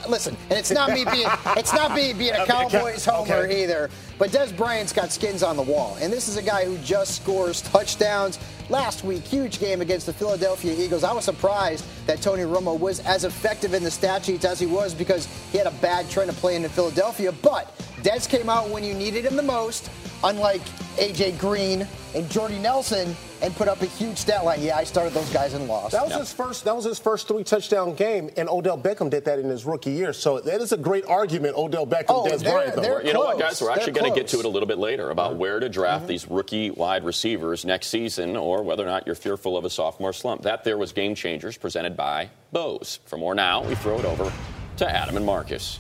[0.10, 3.64] Listen, and it's not me being it's not me being a Cowboys homer Okay.
[3.64, 3.90] either.
[4.20, 7.16] But Dez Bryant's got skins on the wall, and this is a guy who just
[7.16, 8.40] scores touchdowns.
[8.70, 11.04] Last week, huge game against the Philadelphia Eagles.
[11.04, 14.66] I was surprised that Tony Romo was as effective in the stat sheets as he
[14.66, 17.32] was because he had a bad trend of playing in Philadelphia.
[17.42, 19.90] But Dez came out when you needed him the most,
[20.24, 20.62] unlike
[20.96, 21.86] AJ Green
[22.16, 24.62] and Jordy Nelson, and put up a huge stat line.
[24.62, 25.92] Yeah, I started those guys and lost.
[25.92, 26.64] That was his first.
[26.64, 29.92] That was his first three touchdown game, and Odell Beckham did that in his rookie
[29.92, 30.14] year.
[30.14, 31.58] So that is a great argument.
[31.58, 32.82] Odell Beckham, Oh, Dez Bryant, though.
[32.82, 33.62] they're- You know what, guys?
[33.62, 35.40] We're actually going to get to it a little bit later about mm-hmm.
[35.40, 36.08] where to draft mm-hmm.
[36.08, 40.14] these rookie wide receivers next season or whether or not you're fearful of a sophomore
[40.14, 40.44] slump.
[40.44, 43.00] That there was Game Changers presented by Bose.
[43.06, 44.32] For more now, we throw it over
[44.78, 45.80] to Adam and Marcas.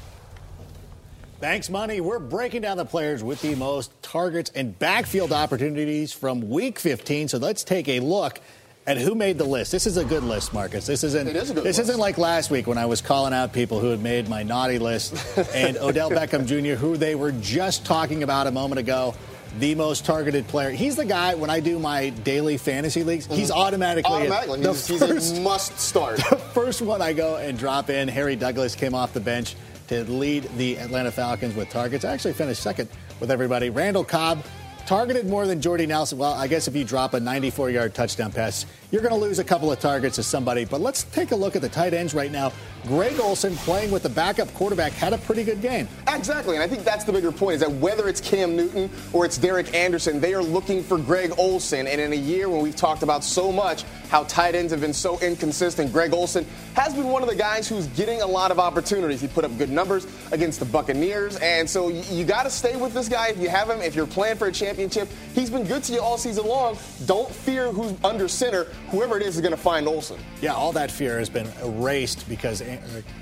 [1.43, 1.99] Thanks, Money.
[1.99, 7.27] We're breaking down the players with the most targets and backfield opportunities from Week 15.
[7.27, 8.39] So let's take a look
[8.87, 9.73] at who made the list.
[9.73, 10.85] This is a good list, Marcas.
[10.85, 11.27] This isn't.
[11.27, 11.89] It is a good This list.
[11.89, 14.79] isn't like last week when I was calling out people who had made my naughty
[14.79, 15.15] list
[15.53, 19.13] and Odell Beckham Jr., who they were just talking about a moment ago.
[19.59, 20.71] The most targeted player.
[20.71, 23.25] He's the guy when I do my daily fantasy leagues.
[23.25, 23.59] He's mm-hmm.
[23.59, 26.17] automatically, Automatically, the he's, he's first a must start.
[26.29, 30.03] the first one I go and drop in, Harry Douglas came off the bench to
[30.05, 32.05] lead the Atlanta Falcons with targets.
[32.05, 33.69] Actually finished second with everybody.
[33.69, 34.43] Randall Cobb
[34.85, 36.17] targeted more than Jordy Nelson.
[36.17, 39.43] Well, I guess if you drop a 94-yard touchdown pass, you're going to lose a
[39.43, 40.65] couple of targets to somebody.
[40.65, 42.51] But let's take a look at the tight ends right now.
[42.85, 45.87] Greg Olsen playing with the backup quarterback had a pretty good game.
[46.09, 49.25] Exactly, and I think that's the bigger point is that whether it's Cam Newton or
[49.25, 51.87] it's Derek Anderson, they are looking for Greg Olsen.
[51.87, 54.93] And in a year when we've talked about so much how tight ends have been
[54.93, 58.59] so inconsistent, Greg Olsen has been one of the guys who's getting a lot of
[58.59, 59.21] opportunities.
[59.21, 62.75] He put up good numbers against the Buccaneers, and so you, you got to stay
[62.75, 63.81] with this guy if you have him.
[63.81, 66.77] If you're playing for a championship, he's been good to you all season long.
[67.05, 68.65] Don't fear who's under center.
[68.89, 70.19] Whoever it is is going to find Olsen.
[70.41, 72.63] Yeah, all that fear has been erased because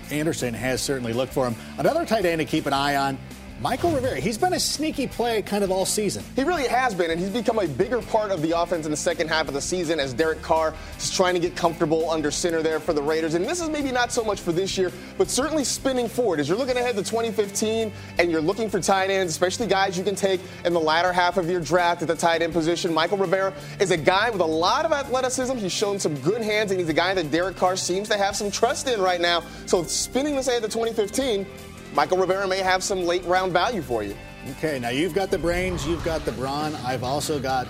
[0.10, 1.56] Anderson has certainly looked for him.
[1.78, 3.18] Another tight end to keep an eye on,
[3.62, 4.20] Mychal Rivera.
[4.20, 6.24] He's been a sneaky play kind of all season.
[6.36, 8.98] He really has been, and he's become a bigger part of the offense in the
[8.98, 12.64] second half of the season as Derek Carr is trying to get comfortable under center
[12.64, 13.36] there for the Raiders.
[13.36, 16.40] And this is maybe not so much for this year, but certainly spinning forward.
[16.40, 20.04] As you're looking ahead to 2015 and you're looking for tight ends, especially guys you
[20.04, 23.20] can take in the latter half of your draft at the tight end position, Mychal
[23.20, 25.56] Rivera is a guy with a lot of athleticism.
[25.58, 28.36] He's shown some good hands, and he's a guy that Derek Carr seems to have
[28.36, 29.44] some trust in right now.
[29.68, 31.46] So spinning this ahead to 2015,
[31.94, 34.16] Mychal Rivera may have some late round value for you.
[34.52, 36.74] Okay, now you've got the brains, you've got the brawn.
[36.86, 37.68] I've also got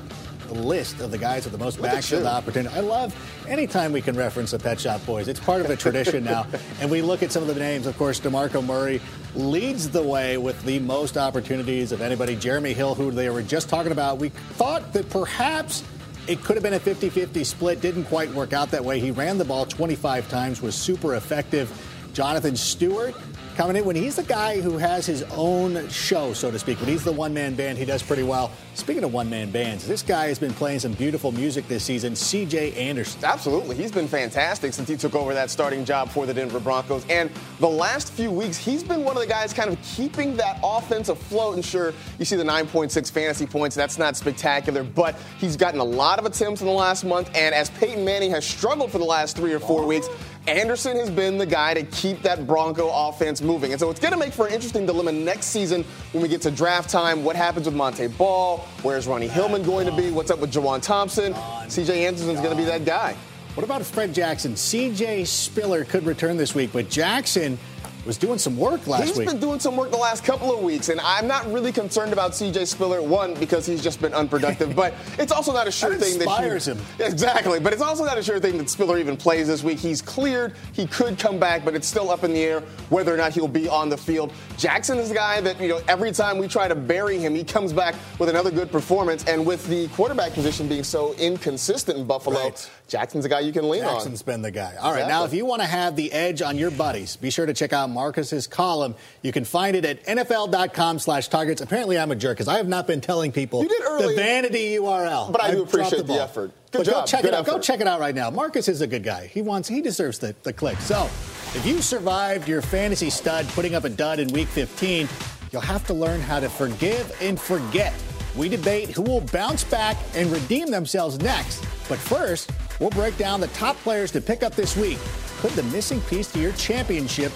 [0.49, 2.75] a list of the guys with the most Look at backfield opportunity.
[2.75, 3.15] I love
[3.47, 5.27] anytime we can reference the Pet Shop Boys.
[5.27, 6.45] It's part of a tradition now.
[6.81, 7.85] And we look at some of the names.
[7.85, 9.01] Of course, DeMarco Murray
[9.35, 12.35] leads the way with the most opportunities of anybody.
[12.35, 15.83] Jeremy Hill, who they were just talking about, we thought that perhaps
[16.27, 17.81] it could have been a 50 50 split.
[17.81, 18.99] Didn't quite work out that way.
[18.99, 21.71] He ran the ball 25 times, was super effective.
[22.13, 23.15] Jonathan Stewart
[23.55, 26.79] coming in when he's the guy who has his own show, so to speak.
[26.79, 28.51] When he's the one man band, he does pretty well.
[28.73, 32.13] Speaking of one man bands, this guy has been playing some beautiful music this season.
[32.13, 33.23] CJ Anderson.
[33.23, 33.75] Absolutely.
[33.75, 37.05] He's been fantastic since he took over that starting job for the Denver Broncos.
[37.09, 40.59] And the last few weeks, he's been one of the guys kind of keeping that
[40.63, 41.55] offense afloat.
[41.55, 43.75] And sure, you see the 9.6 fantasy points.
[43.75, 47.29] That's not spectacular, but he's gotten a lot of attempts in the last month.
[47.35, 50.07] And as Peyton Manning has struggled for the last three or four weeks,
[50.47, 53.71] Anderson has been the guy to keep that Bronco offense moving.
[53.71, 56.41] And so it's going to make for an interesting dilemma next season when we get
[56.41, 57.23] to draft time.
[57.23, 58.57] What happens with Montee Ball?
[58.81, 60.09] Where's Ronnie Hillman going to be?
[60.09, 61.33] What's up with Juwan Thompson?
[61.33, 63.15] CJ Anderson's going to be that guy.
[63.53, 64.53] What about Fred Jackson?
[64.53, 67.59] CJ Spiller could return this week, but Jackson
[68.05, 69.09] was doing some work last week.
[69.09, 69.27] He's week.
[69.29, 72.31] been doing some work the last couple of weeks, and I'm not really concerned about
[72.31, 73.01] CJ Spiller.
[73.01, 76.25] One, because he's just been unproductive, but it's also not a sure That thing that
[76.25, 76.79] inspires he, him.
[76.99, 79.79] Exactly, but it's also not a sure thing that Spiller even plays this week.
[79.79, 83.17] He's cleared, he could come back, but it's still up in the air whether or
[83.17, 84.33] not he'll be on the field.
[84.57, 87.43] Jackson is the guy that you know every time we try to bury him, he
[87.43, 92.05] comes back with another good performance, and with the quarterback position being so inconsistent in
[92.05, 92.71] Buffalo, Right.
[92.87, 93.93] Jackson's a guy you can lean on.
[93.95, 94.75] Jackson's been the guy.
[94.79, 97.45] All right, now if you want to have the edge on your buddies, be sure
[97.45, 98.95] to check out Marcas's column.
[99.21, 101.61] You can find it at NFL.com slash targets.
[101.61, 104.75] Apparently, I'm a jerk because I have not been telling people You did the vanity
[104.75, 105.31] URL.
[105.31, 106.19] But I do appreciate the ball.
[106.19, 106.51] effort.
[106.71, 107.45] Good but go check Good it out.
[107.45, 108.29] Go check it out right now.
[108.29, 109.27] Marcas is a good guy.
[109.27, 109.67] He wants.
[109.67, 110.77] He deserves the, the click.
[110.79, 111.05] So,
[111.53, 115.07] if you survived your fantasy stud putting up a dud in Week 15,
[115.51, 117.93] you'll have to learn how to forgive and forget.
[118.35, 121.59] We debate who will bounce back and redeem themselves next.
[121.89, 124.97] But first, we'll break down the top players to pick up this week.
[125.39, 127.33] Could the missing piece to your championship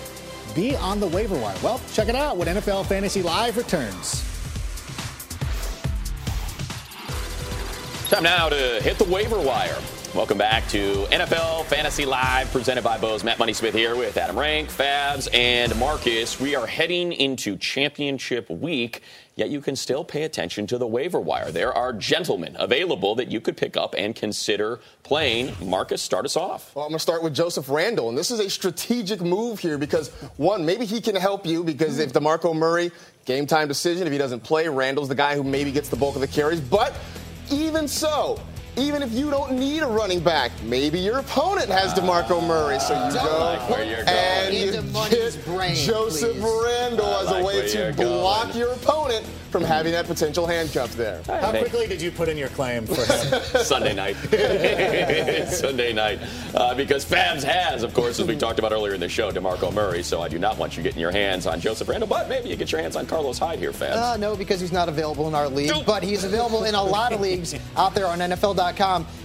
[0.55, 1.57] be on the waiver wire?
[1.61, 4.23] Well, check it out when NFL Fantasy Live returns.
[8.09, 9.77] Time now to hit the waiver wire.
[10.15, 13.25] Welcome back to NFL Fantasy Live, presented by Bose.
[13.25, 16.39] Matt Money Smith here with Adam Rank, Fabs, and Marcas.
[16.39, 19.01] We are heading into championship week,
[19.35, 21.51] yet you can still pay attention to the waiver wire.
[21.51, 25.49] There are gentlemen available that you could pick up and consider playing.
[25.61, 26.73] Marcas, start us off.
[26.75, 29.77] Well, I'm going to start with Joseph Randle, and this is a strategic move here
[29.77, 32.91] because one, maybe he can help you because if DeMarco Murray
[33.25, 36.15] game time decision, if he doesn't play, Randle's the guy who maybe gets the bulk
[36.15, 36.61] of the carries.
[36.61, 36.95] But
[37.51, 38.39] even so.
[38.77, 42.93] Even if you don't need a running back, maybe your opponent has DeMarco Murray, so
[43.07, 44.09] you go like where you're going.
[44.09, 46.63] and you get brain, Joseph please.
[46.65, 48.57] Randle I as like a way to block going.
[48.57, 51.21] your opponent from having that potential handcuff there.
[51.25, 51.59] How Hey.
[51.61, 53.41] quickly did you put in your claim for him?
[53.63, 54.15] Sunday night.
[55.49, 56.19] Sunday night.
[56.53, 59.73] Uh, because Fabs has, of course, as we talked about earlier in the show, DeMarco
[59.73, 60.03] Murray.
[60.03, 62.57] So I do not want you getting your hands on Joseph Randle, but maybe you
[62.57, 63.95] get your hands on Carlos Hyde here, Fabs.
[63.95, 67.13] Uh, no, because he's not available in our league, but he's available in a lot
[67.13, 68.64] of leagues out there on NFL.com.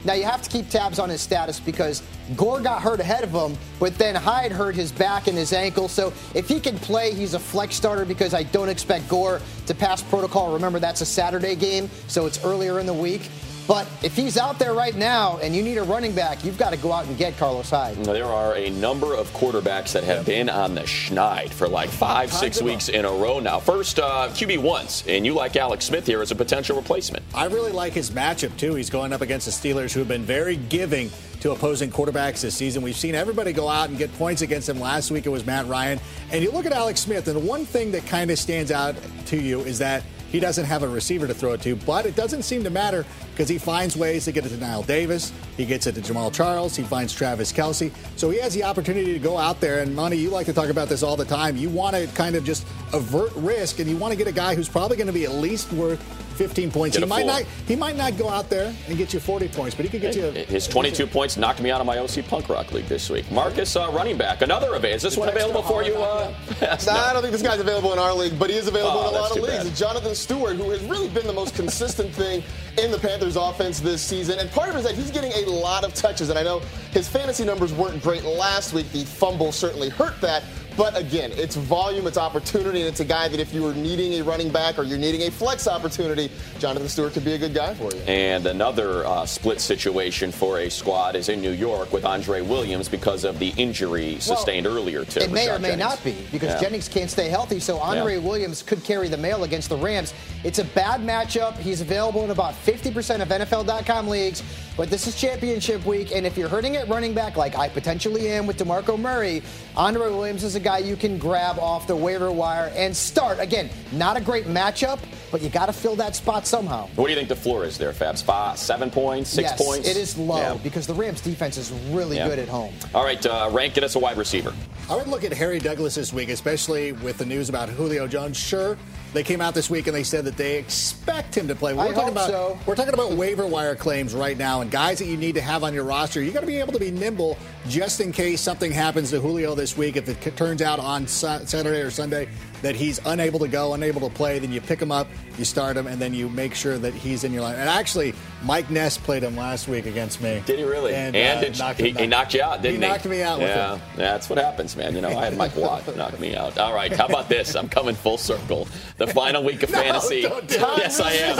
[0.04, 2.02] Now, you have to keep tabs on his status because
[2.36, 5.88] Gore got hurt ahead of him, but then Hyde hurt his back and his ankle.
[5.88, 9.74] So if he can play, he's a flex starter because I don't expect Gore to
[9.74, 10.52] pass protocol.
[10.52, 13.28] Remember, that's a Saturday game, so it's earlier in the week.
[13.70, 16.70] But if he's out there right now and you need a running back, you've got
[16.70, 17.94] to go out and get Carlos Hyde.
[17.98, 22.32] There are a number of quarterbacks that have been on the schneid for like five,
[22.32, 23.60] six weeks in a row now.
[23.60, 27.24] First, uh, QB once, and you like Alex Smith here as a potential replacement.
[27.32, 28.74] I really like his matchup, too.
[28.74, 32.56] He's going up against the Steelers, who have been very giving to opposing quarterbacks this
[32.56, 32.82] season.
[32.82, 34.80] We've seen everybody go out and get points against him.
[34.80, 36.00] Last week it was Matt Ryan.
[36.32, 38.96] And you look at Alex Smith, and the one thing that kind of stands out
[39.26, 42.14] to you is that he doesn't have a receiver to throw it to, but it
[42.14, 43.04] doesn't seem to matter
[43.40, 45.32] because he finds ways to get it to Knile Davis.
[45.56, 46.76] He gets it to Jamaal Charles.
[46.76, 47.90] He finds Travis Kelce.
[48.16, 49.78] So he has the opportunity to go out there.
[49.78, 51.56] And, Monty, you like to talk about this all the time.
[51.56, 54.54] You want to kind of just avert risk, and you want to get a guy
[54.54, 56.02] who's probably going to be at least worth
[56.36, 56.96] 15 points.
[56.96, 57.38] Get He might floor.
[57.40, 57.46] not.
[57.66, 60.16] He might not go out there and get you 40 points, but he could get
[60.16, 60.30] you.
[60.32, 63.24] His 22 points knocked me out of my OC Punk Rock League this week.
[63.30, 64.96] Marcas, uh, running back, another available.
[64.96, 65.94] Is this one available for you?
[65.94, 66.34] Uh,
[66.86, 69.08] Nah, I don't think this guy's available in our league, but he is available Oh,
[69.10, 69.64] in a lot of leagues.
[69.64, 69.76] bad.
[69.76, 72.42] Jonathan Stewart, who has really been the most consistent thing
[72.78, 74.38] in the Panthers offense this season.
[74.38, 76.28] And part of it is that he's getting a lot of touches.
[76.30, 76.60] And I know
[76.92, 78.90] his fantasy numbers weren't great last week.
[78.92, 80.42] The fumble certainly hurt that.
[80.80, 84.14] But again, it's volume, it's opportunity, and it's a guy that if you were needing
[84.18, 87.52] a running back or you're needing a flex opportunity, Jonathan Stewart could be a good
[87.52, 88.00] guy for you.
[88.06, 92.88] And another uh, split situation for a squad is in New York with Andre Williams
[92.88, 95.78] because of the injury sustained earlier to It may or may Jennings.
[95.78, 96.60] not be because Yeah.
[96.62, 97.60] Jennings can't stay healthy.
[97.60, 98.20] So Andre Yeah.
[98.20, 100.14] Williams could carry the mail against the Rams.
[100.44, 101.58] It's a bad matchup.
[101.58, 104.42] He's available in about 50% of NFL.com leagues,
[104.80, 106.10] but this is championship week.
[106.16, 109.42] And if you're hurting at running back, like I potentially am with DeMarco Murray,
[109.76, 113.38] Andre Williams is a guy you can grab off the waiver wire and start.
[113.40, 114.98] Again, not a great matchup,
[115.30, 116.88] but you got to fill that spot somehow.
[116.96, 118.22] What do you think the floor is there, Fabs?
[118.24, 119.86] Five, seven points, six yes, points?
[119.86, 120.58] it is low Yeah.
[120.62, 122.28] because the Rams defense is really Yeah.
[122.28, 122.72] good at home.
[122.94, 124.54] All right, uh, rank, get us a wide receiver.
[124.90, 128.36] I would look at Harry Douglas this week, especially with the news about Julio Jones.
[128.36, 128.76] Sure,
[129.12, 131.74] they came out this week and they said that they expect him to play.
[131.74, 132.58] We're I talking about so.
[132.66, 135.62] we're talking about waiver wire claims right now and guys that you need to have
[135.62, 136.20] on your roster.
[136.20, 139.54] You got to be able to be nimble just in case something happens to Julio
[139.54, 139.94] this week.
[139.94, 142.28] If it turns out on Saturday or Sunday
[142.62, 145.06] that he's unable to go, unable to play, then you pick him up,
[145.38, 147.54] you start him, and then you make sure that he's in your line.
[147.54, 150.42] And actually, Mike Ness played him last week against me.
[150.46, 150.94] Did he really?
[150.94, 152.86] And, And, uh, knocked he, him he knocked you out, didn't he?
[152.86, 154.94] He knocked me out with yeah, that's what happens, man.
[154.94, 156.56] You know, I had Mike Watt knock me out.
[156.58, 157.54] All right, how about this?
[157.54, 158.66] I'm coming full circle.
[158.96, 160.22] The final week of No, fantasy.
[160.22, 161.36] do yes, I am.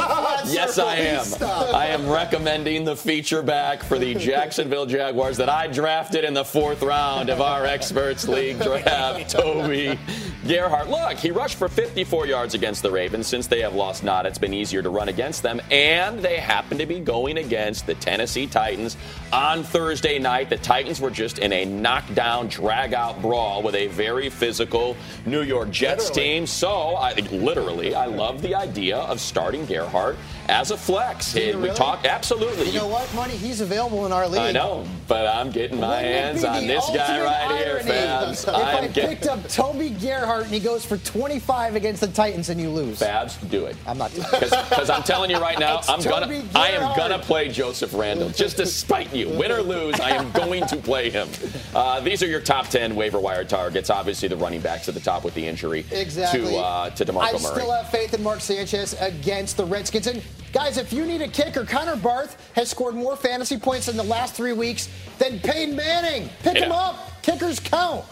[0.49, 1.25] Yes, I am.
[1.25, 1.75] Stop.
[1.75, 6.45] I am recommending the feature back for the Jacksonville Jaguars that I drafted in the
[6.45, 9.29] fourth round of our experts league draft.
[9.31, 9.99] Toby
[10.47, 10.89] Gerhart.
[10.89, 13.27] Look, he rushed for 54 yards against the Ravens.
[13.27, 15.61] Since they have lost Nod, it's been easier to run against them.
[15.71, 18.96] And they happen to be going against the Tennessee Titans
[19.33, 20.50] on Thursday night.
[20.50, 25.42] The Titans were just in a knockdown, drag out brawl with a very physical New
[25.42, 26.31] York Jets Literally.
[26.31, 26.46] team.
[26.48, 30.16] So, I, literally, I love the idea of starting Gerhart
[30.48, 31.35] as a flex.
[31.35, 31.70] we really?
[31.76, 32.70] talked, absolutely.
[32.70, 33.35] You know what, Money?
[33.35, 34.40] He's available in our league.
[34.40, 38.42] I know, but I'm getting my hands on this guy right here, irony Fabs.
[38.42, 42.09] If I, I'm getting picked up Toby Gerhart and he goes for 25 against the
[42.09, 42.98] Titans and you lose.
[42.98, 43.76] Fabs, do it.
[43.87, 44.40] I'm not doing it.
[44.40, 46.97] Because I'm telling you right now, I'm gonna, I am Gerhart.
[46.97, 49.29] gonna play Joseph Randle just to spite you.
[49.31, 51.29] Win or lose, I am going to play him.
[51.75, 53.90] Uh, these are your top ten waiver wire targets.
[53.90, 56.40] Obviously, the running backs at the top with the injury Exactly.
[56.53, 57.40] to uh, to Demarco I Murray.
[57.61, 60.07] still have faith in Mark Sanchez against the Redskins.
[60.07, 63.97] And guys, if you need a kicker, Connor Barth has scored more fantasy points in
[63.97, 64.88] the last three weeks
[65.19, 66.29] than Peyton Manning.
[66.43, 67.23] Pick him up.
[67.23, 68.05] Kickers count.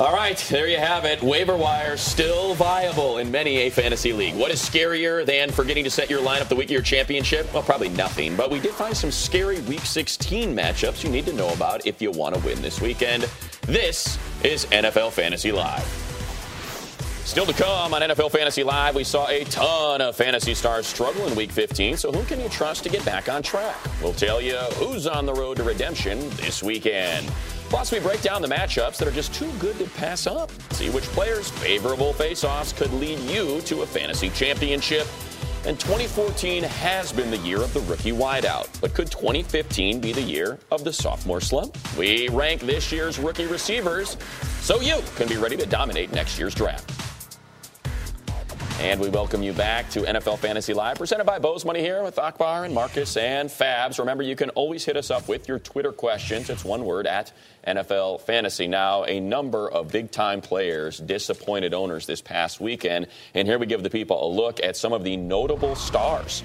[0.00, 1.22] All right, there you have it.
[1.22, 4.34] Waiver wire still viable in many a fantasy league.
[4.34, 7.52] What is scarier than forgetting to set your lineup the week of your championship?
[7.54, 8.34] Well, probably nothing.
[8.34, 12.02] But we did find some scary Week 16 matchups you need to know about if
[12.02, 13.28] you want to win this weekend.
[13.68, 15.84] This is NFL Fantasy Live.
[17.24, 21.24] Still to come on NFL Fantasy Live, we saw a ton of fantasy stars struggle
[21.28, 21.98] in Week 15.
[21.98, 23.76] So who can you trust to get back on track?
[24.02, 27.30] We'll tell you who's on the road to redemption this weekend.
[27.74, 30.48] Plus, we break down the matchups that are just too good to pass up.
[30.74, 35.08] See which players' favorable face-offs could lead you to a fantasy championship.
[35.66, 38.68] And 2014 has been the year of the rookie wideout.
[38.80, 41.76] But could 2015 be the year of the sophomore slump?
[41.98, 44.18] We rank this year's rookie receivers
[44.60, 47.03] so you can be ready to dominate next year's draft.
[48.80, 52.18] And we welcome you back to NFL Fantasy Live, presented by Bose Money here with
[52.18, 54.00] Akbar and Marcas and Fabs.
[54.00, 56.50] Remember, you can always hit us up with your Twitter questions.
[56.50, 57.32] It's one word at
[57.66, 58.66] NFL Fantasy.
[58.66, 63.06] Now, a number of big time players disappointed owners this past weekend.
[63.32, 66.42] And here we give the people a look at some of the notable stars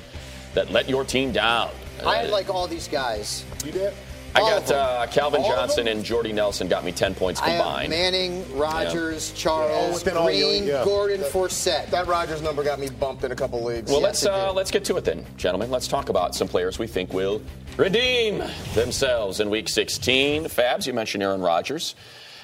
[0.54, 1.72] that let your team down.
[2.06, 3.44] I had like all these guys.
[3.66, 3.94] You did?
[4.36, 7.50] I all got uh, Calvin All Johnson and Jordy Nelson got me 10 points I
[7.50, 7.90] have combined.
[7.90, 10.84] Manning, Rodgers, Oh, Charles, within all your- Green, yeah.
[10.86, 11.90] Gordon, Forsett.
[11.90, 13.90] That Rodgers number got me bumped in a couple leagues.
[13.92, 15.72] Well, Yes, let's uh, let's get to it then, gentlemen.
[15.72, 17.42] Let's talk about some players we think will
[17.78, 18.44] redeem
[18.76, 20.46] themselves in Week 16.
[20.46, 21.96] Fabs, you mentioned Aaron Rodgers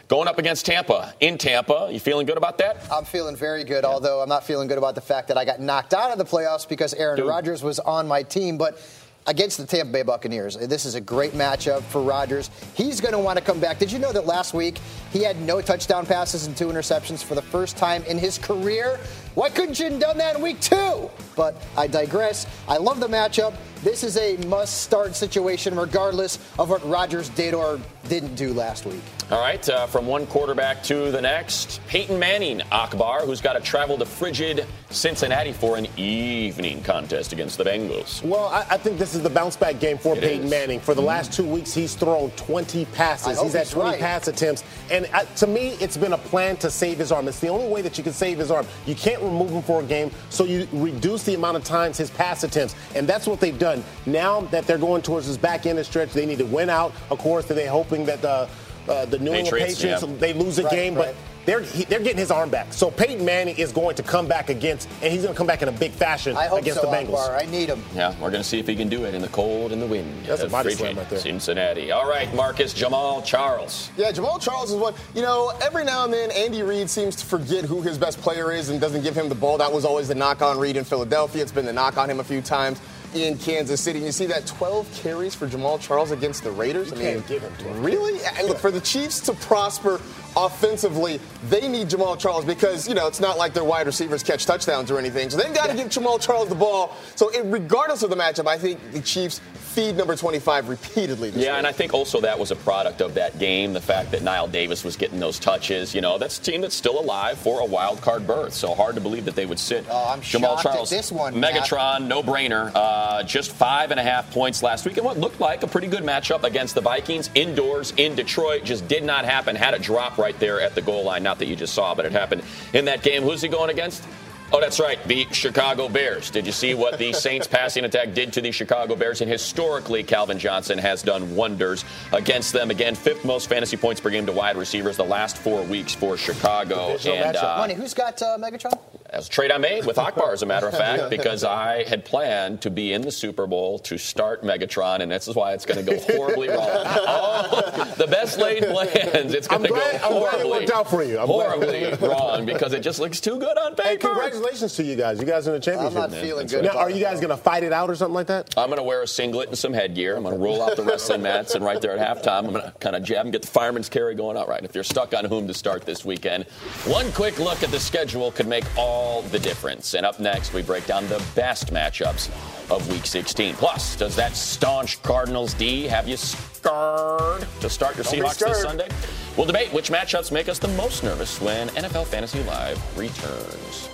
[0.07, 1.89] going up against Tampa in Tampa.
[1.91, 2.77] You feeling good about that?
[2.91, 5.59] I'm feeling very good, although I'm not feeling good about the fact that I got
[5.59, 7.27] knocked out of the playoffs because Aaron Dude.
[7.27, 8.57] Rodgers was on my team.
[8.57, 8.79] But
[9.27, 12.49] against the Tampa Bay Buccaneers, this is a great matchup for Rodgers.
[12.73, 13.79] He's going to want to come back.
[13.79, 14.79] Did you know that last week
[15.11, 18.99] he had no touchdown passes and two interceptions for the first time in his career?
[19.35, 21.11] Why couldn't you have done that in week two?
[21.35, 22.47] But I digress.
[22.69, 23.53] I love the matchup.
[23.83, 28.85] This is a must start situation, regardless of what Rodgers did or didn't do last
[28.85, 29.01] week.
[29.31, 33.59] All right, uh, from one quarterback to the next, Peyton Manning, Akbar, who's got to
[33.59, 38.23] travel to frigid Cincinnati for an evening contest against the Bengals.
[38.23, 40.51] Well, I, I think this is the bounce back game for It Peyton is.
[40.51, 40.79] Manning.
[40.79, 43.41] For the last two weeks, he's thrown 20 passes.
[43.41, 43.99] He's had 20 right.
[43.99, 44.63] pass attempts.
[44.91, 47.27] And uh, to me, it's been a plan to save his arm.
[47.27, 48.67] It's the only way that you can save his arm.
[48.85, 52.09] You can't remove him for a game, so you reduce the amount of times his
[52.09, 52.75] pass attempts.
[52.95, 53.83] And that's what they've done.
[54.05, 56.93] Now that they're going towards this back end of stretch, they need to win out.
[57.09, 58.47] Of course, they're hoping that the,
[58.89, 60.13] uh, the New England Patriots, Patriots, yeah.
[60.19, 61.07] they lose a Right, game, right.
[61.07, 62.73] but they're, he, they're getting his arm back.
[62.73, 65.61] So Peyton Manning is going to come back against, and he's going to come back
[65.61, 67.19] in a big fashion I hope against so, the Bengals.
[67.19, 67.37] Akbar.
[67.37, 67.83] I need him.
[67.93, 69.87] Yeah, we're going to see if he can do it in the cold and the
[69.87, 70.25] wind.
[70.25, 71.19] That's a of body slam right there.
[71.19, 71.91] Cincinnati.
[71.91, 73.91] All right, Marcas Jamaal Charles.
[73.97, 74.93] Yeah, Jamaal Charles is one.
[75.13, 78.51] You know, every now and then Andy Reid seems to forget who his best player
[78.51, 79.57] is and doesn't give him the ball.
[79.57, 81.41] That was always the knock on Reid in Philadelphia.
[81.41, 82.81] It's been the knock on him a few times
[83.15, 83.99] in Kansas City.
[83.99, 86.91] And you see that 12 carries for Jamaal Charles against the Raiders.
[86.91, 88.19] I can't give him 12 really?
[88.37, 90.01] And look, for the Chiefs to prosper
[90.37, 91.19] offensively,
[91.49, 94.91] they need Jamaal Charles because, you know, it's not like their wide receivers catch touchdowns
[94.91, 95.29] or anything.
[95.29, 96.95] So they've got to give Jamaal Charles the ball.
[97.15, 99.41] So it, regardless of the matchup, I think the Chiefs
[99.75, 101.29] feed number 25 repeatedly.
[101.31, 101.47] yeah, week.
[101.49, 103.73] and I think also that was a product of that game.
[103.73, 105.93] The fact that Knile Davis was getting those touches.
[105.93, 108.53] You know, that's a team that's still alive for a wild card berth.
[108.53, 109.85] So hard to believe that they would sit.
[109.89, 111.35] Oh, I'm Jamaal Charles, this one.
[111.35, 112.71] Megatron, no brainer.
[112.73, 115.87] Uh, just five and a half points last week, and what looked like a pretty
[115.87, 118.63] good matchup against the Vikings indoors in Detroit.
[118.63, 119.57] Just did not happen.
[119.57, 121.21] Had it drop right there at the goal line.
[121.21, 123.23] Not that you just saw, but it happened in that game.
[123.23, 124.05] Who's he going against?
[124.53, 126.29] Oh, that's right, the Chicago Bears.
[126.29, 129.21] Did you see what the Saints passing attack did to the Chicago Bears?
[129.21, 132.69] And historically, Calvin Johnson has done wonders against them.
[132.71, 136.15] Again, fifth most fantasy points per game to wide receivers the last four weeks for
[136.15, 136.87] Chicago.
[136.89, 137.55] Divisional And matchup.
[137.55, 138.79] uh, Money, who's got uh, Megatron?
[139.11, 141.83] That was a trade I made with Akbar, as a matter of fact, because I
[141.83, 145.53] had planned to be in the Super Bowl to start Megatron, and this is why
[145.53, 146.67] it's going to go horribly wrong.
[146.69, 149.33] Oh, the best laid plans.
[149.33, 151.19] It's going to go glad- I'm glad it horribly, worked out for you.
[151.19, 153.89] I'm horribly wrong because it just looks too good on paper.
[153.89, 155.19] Hey, congratulations to you guys.
[155.19, 156.01] You guys are in the championship.
[156.01, 158.15] I'm not feeling good Now, are you guys going to fight it out or something
[158.15, 158.53] like that?
[158.57, 160.15] I'm going to wear a singlet and some headgear.
[160.15, 162.63] I'm going to roll out the wrestling mats, and right there at halftime, I'm going
[162.63, 164.35] to kind of jab and get the fireman's carry going.
[164.35, 166.45] All right, if you're stuck on whom to start this weekend,
[166.85, 168.94] one quick look at the schedule could make all
[169.31, 169.93] the difference.
[169.93, 172.29] And up next, we break down the best matchups
[172.71, 173.55] of Week 16.
[173.55, 178.61] Plus, does that staunch Cardinals D have you scared to start your Don't Seahawks this.
[178.61, 178.89] Sunday?
[179.37, 183.89] We'll debate which matchups make us the most nervous when NFL Fantasy Live returns.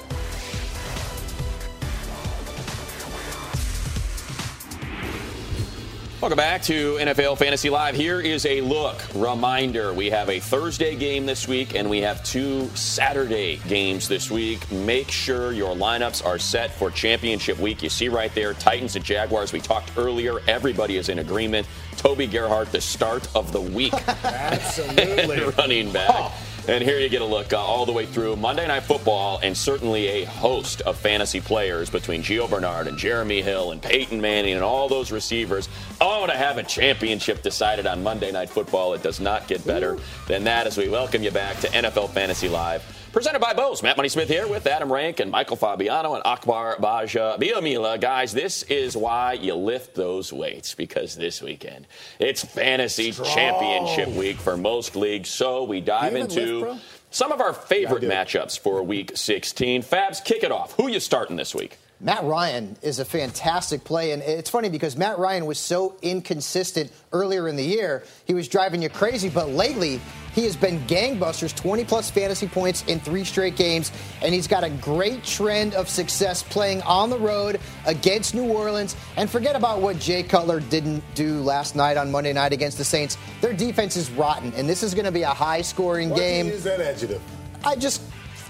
[6.22, 7.96] Welcome back to NFL Fantasy Live.
[7.96, 9.92] Here is a look, reminder.
[9.92, 14.72] We have a Thursday game this week and we have two Saturday games this week.
[14.72, 17.82] Make sure your lineups are set for championship week.
[17.82, 19.52] You see right there, Titans and Jaguars.
[19.52, 20.42] We talked earlier.
[20.48, 21.66] Everybody is in agreement.
[21.98, 23.94] Toby Gerhart, the start of the week.
[24.24, 25.40] Absolutely.
[25.58, 26.34] running back.
[26.68, 29.58] And here you get a look uh, all the way through Monday Night Football and
[29.58, 34.54] certainly a host of fantasy players between Gio Bernard and Jeremy Hill and Peyton Manning
[34.54, 35.68] and all those receivers.
[36.00, 38.94] Oh, to have a championship decided on Monday Night Football.
[38.94, 39.98] It does not get better
[40.28, 43.01] than that as we welcome you back to NFL Fantasy Live.
[43.14, 43.84] Presented by Bose.
[43.84, 48.00] Matt Money Smith here with Adam Rank and Michael Fabiano and Akbar Gbaja-Biamila.
[48.00, 51.88] Guys, this is why you lift those weights because this weekend
[52.20, 55.28] it's fantasy championship week for most leagues.
[55.28, 58.82] So we dive Do you even into lift, some of our favorite Yeah, matchups for
[58.82, 59.84] week 16.
[59.84, 60.72] Fabs, kick it off.
[60.76, 61.78] Who you starting this week?
[62.04, 66.92] Matt Ryan is a fantastic play, and it's funny because Matt Ryan was so inconsistent
[67.14, 68.04] earlier in the year.
[68.26, 70.02] He was driving you crazy, but lately
[70.34, 73.92] he has been gangbusters 20 plus fantasy points in three straight games,
[74.24, 78.96] and he's got a great trend of success playing on the road against New Orleans.
[79.16, 82.84] And forget about what Jay Cutler didn't do last night on Monday night against the
[82.84, 83.16] Saints.
[83.42, 86.48] Their defense is rotten, and this is going to be a high scoring Why game.
[86.48, 87.22] use that adjective?
[87.64, 88.02] I just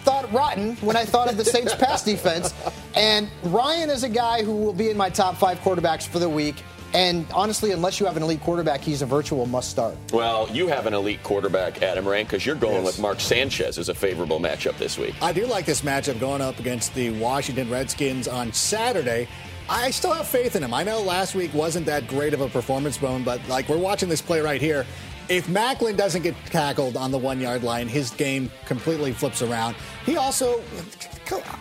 [0.03, 2.53] thought rotten when I thought of the Saints pass defense.
[2.95, 6.29] And Ryan is a guy who will be in my top five quarterbacks for the
[6.29, 6.63] week.
[6.93, 9.95] And honestly, unless you have an elite quarterback, he's a virtual must start.
[10.11, 12.85] Well, you have an elite quarterback, Adam Rank, because you're going Yes.
[12.85, 15.15] with Mark Sanchez as a favorable matchup this week.
[15.21, 19.29] I do like this matchup going up against the Washington Redskins on Saturday.
[19.69, 20.73] I still have faith in him.
[20.73, 24.09] I know last week wasn't that great of a performance bone, but like we're watching
[24.09, 24.85] this play right here.
[25.31, 29.77] If Maclin doesn't get tackled on the one yard line, his game completely flips around.
[30.05, 30.61] He also,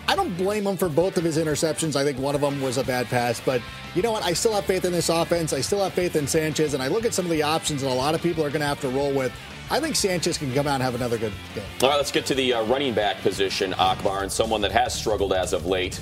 [0.09, 1.95] I don't blame him for both of his interceptions.
[1.95, 3.63] I think one of them was a bad pass, but
[3.95, 4.25] you know what?
[4.25, 5.53] I still have faith in this offense.
[5.53, 7.93] I still have faith in Sanchez, and I look at some of the options that
[7.93, 9.33] a lot of people are going to have to roll with.
[9.71, 11.63] I think Sanchez can come out and have another good game.
[11.81, 14.93] All right, let's get to the uh, running back position, Akbar, and someone that has
[14.93, 16.01] struggled as of late.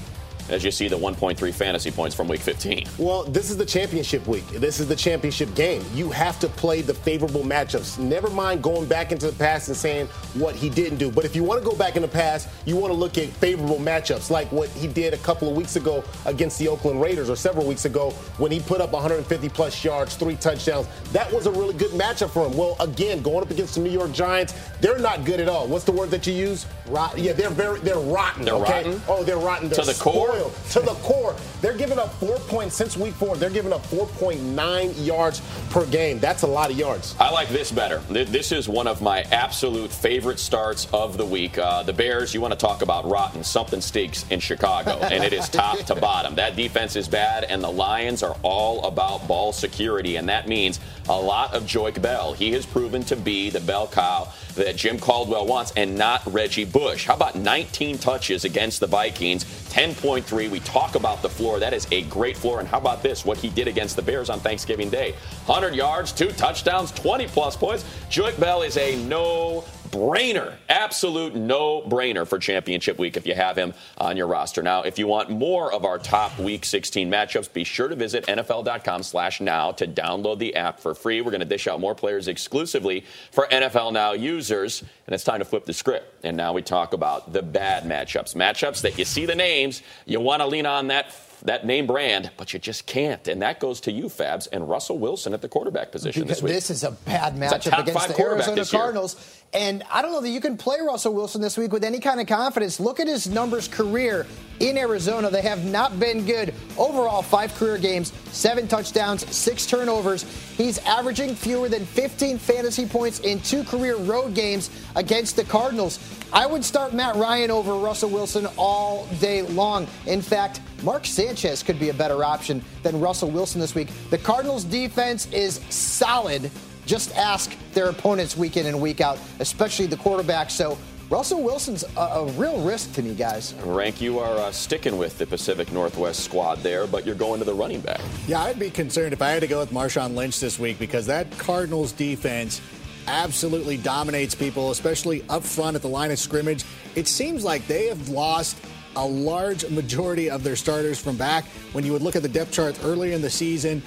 [0.50, 2.86] As you see, the 1.3 fantasy points from week 15.
[2.96, 4.46] Well, this is the championship week.
[4.48, 5.84] This is the championship game.
[5.92, 7.98] You have to play the favorable matchups.
[7.98, 11.10] Never mind going back into the past and saying what he didn't do.
[11.10, 13.28] But if you want to go back in the past, you want to look at
[13.28, 17.28] favorable matchups like what he did a couple of weeks ago against the Oakland Raiders
[17.28, 20.86] or several weeks ago when he put up 150 plus yards, three touchdowns.
[21.12, 22.56] That was a really good matchup for him.
[22.56, 25.66] Well, again, going up against the New York Giants, they're not good at all.
[25.66, 26.64] What's the word that you use?
[26.86, 27.22] Rotten.
[27.22, 28.46] Yeah, they're very they're rotten.
[28.46, 28.84] They're okay?
[28.84, 29.02] rotten?
[29.08, 29.68] Oh, they're rotten.
[29.68, 30.37] They're To the core?
[30.38, 31.34] To the core.
[31.60, 33.36] They're giving up four points since week four.
[33.36, 36.20] They're giving up 4.9 yards per game.
[36.20, 37.16] That's a lot of yards.
[37.18, 37.98] I like this better.
[38.08, 41.58] This is one of my absolute favorite starts of the week.
[41.58, 43.42] Uh, the Bears, you want to talk about rotten.
[43.42, 46.36] Something stinks in Chicago, and it is top to bottom.
[46.36, 50.78] That defense is bad, and the Lions are all about ball security, and that means
[51.08, 52.32] a lot of Joique Bell.
[52.34, 56.64] He has proven to be the bell cow that Jim Caldwell wants, and not Reggie
[56.64, 57.06] Bush.
[57.06, 60.50] How about 19 touches against the Vikings, 10.3.
[60.50, 61.58] We talk about the floor.
[61.58, 62.60] That is a great floor.
[62.60, 63.24] And how about this?
[63.24, 65.12] What he did against the Bears on Thanksgiving Day
[65.46, 67.84] 100 yards, two touchdowns, 20 plus points.
[68.10, 73.56] Joique Bell is a no brainer, absolute no brainer for championship week if you have
[73.56, 74.62] him on your roster.
[74.62, 78.26] Now, if you want more of our top week 16 matchups, be sure to visit
[78.26, 81.20] NFL.com slash now to download the app for free.
[81.20, 84.82] We're going to dish out more players exclusively for NFL Now users.
[85.06, 86.24] And it's time to flip the script.
[86.24, 88.34] And now we talk about the bad matchups.
[88.34, 91.12] Matchups that you see the names, you want to lean on that
[91.42, 93.26] that name brand, but you just can't.
[93.28, 96.52] And that goes to you, Fabs, and Russell Wilson at the quarterback position this week.
[96.52, 99.38] This is a bad matchup against the Arizona Cardinals.
[99.54, 102.20] And I don't know that you can play Russell Wilson this week with any kind
[102.20, 102.78] of confidence.
[102.78, 104.26] Look at his numbers career
[104.60, 105.30] in Arizona.
[105.30, 106.52] They have not been good.
[106.76, 110.24] Overall, five career games, seven touchdowns, six turnovers.
[110.56, 115.98] He's averaging fewer than 15 fantasy points in two career road games against the Cardinals.
[116.30, 119.86] I would start Matt Ryan over Russell Wilson all day long.
[120.06, 123.88] In fact, Mark Sanchez could be a better option than Russell Wilson this week.
[124.10, 126.50] The Cardinals' defense is solid.
[126.86, 130.50] Just ask their opponents week in and week out, especially the quarterback.
[130.50, 130.78] So
[131.10, 133.54] Russell Wilson's a, a, real risk to me, guys.
[133.64, 137.46] Rank, you are uh, sticking with the Pacific Northwest squad there, but you're going to
[137.46, 138.00] the running back.
[138.26, 141.06] Yeah, I'd be concerned if I had to go with Marshawn Lynch this week because
[141.06, 142.60] that Cardinals defense
[143.06, 146.64] absolutely dominates people, especially up front at the line of scrimmage.
[146.94, 148.58] It seems like they have lost
[148.98, 151.44] a large majority of their starters from back.
[151.72, 153.80] When you would look at the depth charts earlier in the season,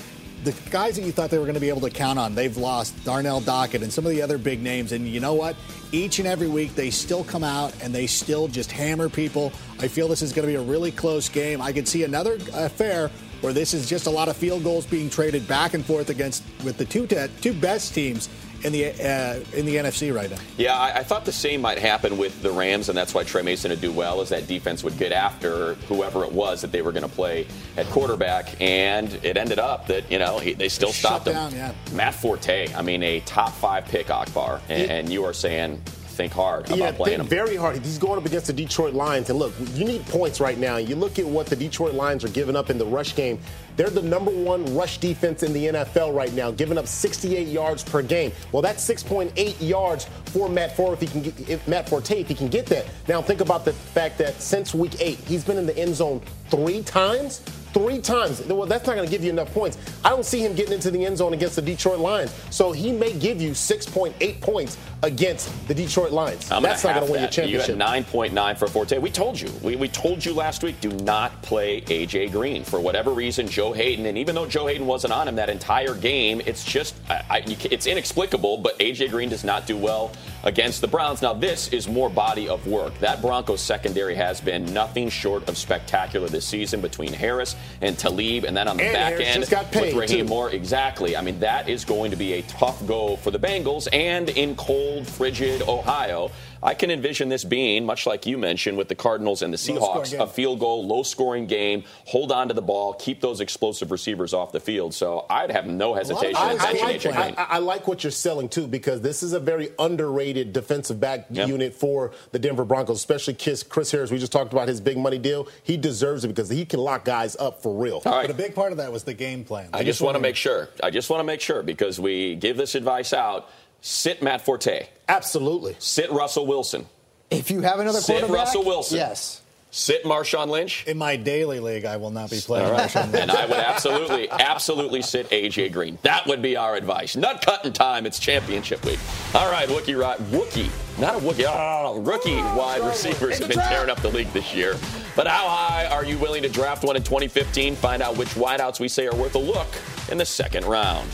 [0.45, 2.55] the guys that you thought they were going to be able to count on, they've
[2.55, 4.93] lost Darnell Dockett and some of the other big names.
[4.93, 5.55] And you know what?
[5.91, 9.51] Each and every week, they still come out and they still just hammer people.
[9.79, 11.61] I feel this is going to be a really close game.
[11.61, 15.09] I could see another affair where this is just a lot of field goals being
[15.09, 18.29] traded back and forth against with the two te- two best teams
[18.63, 20.37] in the uh, in the NFC right now.
[20.57, 23.41] Yeah, I, I, thought the same might happen with the Rams, and that's why Tre
[23.41, 26.81] Mason would do well, is that defense would get after whoever it was that they
[26.81, 27.47] were going to play
[27.77, 31.33] at quarterback, and it ended up that you know he, they still stopped him.
[31.33, 31.73] Down, yeah.
[31.93, 35.81] Matt Forte, I mean, a top five pick, Akbar, and, and you are saying
[36.21, 37.27] think hard about yeah, playing him.
[37.27, 37.77] very hard.
[37.77, 40.77] He's going up against the Detroit Lions, and look, you need points right now.
[40.77, 43.39] You look at what the Detroit Lions are giving up in the rush game.
[43.75, 47.83] They're the number one rush defense in the NFL right now, giving up 68 yards
[47.83, 48.31] per game.
[48.51, 52.27] Well, that's 6.8 yards for Matt Forte if he can get if Matt Forte if
[52.27, 52.85] he can get that.
[53.07, 56.21] Now think about the fact that since week eight, he's been in the end zone
[56.49, 57.41] three times
[57.73, 58.45] three times.
[58.45, 59.77] Well, that's not going to give you enough points.
[60.03, 62.33] I don't see him getting into the end zone against the Detroit Lions.
[62.49, 66.47] So he may give you 6.8 points against the Detroit Lions.
[66.49, 67.35] That's not going to win that.
[67.35, 67.75] your championship.
[67.77, 68.97] You had 9.9 for Forte.
[68.97, 69.51] We told you.
[69.61, 72.29] We, we told you last week do not play A.J.
[72.29, 72.63] Green.
[72.63, 75.95] For whatever reason, Joe Haden, and even though Joe Haden wasn't on him that entire
[75.95, 79.07] game, it's just, I, I, it's inexplicable, but A.J.
[79.07, 80.11] Green does not do well
[80.43, 81.21] against the Browns.
[81.21, 82.97] Now, this is more body of work.
[82.99, 88.45] That Broncos secondary has been nothing short of spectacular this season between Harris and Talib,
[88.45, 90.29] and then on the and back Harris end with Rahim too.
[90.29, 90.51] Moore.
[90.51, 91.17] Exactly.
[91.17, 94.55] I mean, that is going to be a tough go for the Bengals, and in
[94.55, 96.31] cold, frigid Ohio.
[96.63, 100.17] I can envision this being, much like you mentioned with the Cardinals and the Seahawks,
[100.17, 104.33] a field goal, low scoring game, hold on to the ball, keep those explosive receivers
[104.33, 104.93] off the field.
[104.93, 108.67] So I'd have no hesitation I, I, like, I, I, like what you're selling too
[108.67, 111.47] because this is a very underrated defensive back yep.
[111.47, 114.11] unit for the Denver Broncos, especially Chris, Chris Harris.
[114.11, 115.47] We just talked about his big money deal.
[115.63, 118.01] He deserves it because he can lock guys up for real.
[118.03, 119.69] But a big part of that was the game plan.
[119.73, 120.69] I, I just, just want to make sure.
[120.83, 123.49] I just want to make sure because we give this advice out.
[123.81, 124.87] Sit Matt Forte.
[125.09, 125.75] Absolutely.
[125.79, 126.85] Sit Russell Wilson.
[127.29, 128.97] If you have another Sit quarterback, Russell Wilson.
[128.97, 129.41] Yes.
[129.73, 130.85] Sit Marshawn Lynch.
[130.85, 132.89] In my daily league, I will not be playing right.
[132.89, 133.21] Marshawn Lynch.
[133.21, 135.97] And I would absolutely, absolutely sit AJ Green.
[136.01, 137.15] That would be our advice.
[137.15, 138.05] Nut cutting time.
[138.05, 138.99] It's championship week.
[139.33, 140.69] All right, Wookie right, Wookie,
[140.99, 144.75] not a Wookie, oh, rookie wide receivers have been tearing up the league this year.
[145.15, 147.77] But how high are you willing to draft one in 2015?
[147.77, 149.69] Find out which wideouts we say are worth a look
[150.11, 151.09] in the second round.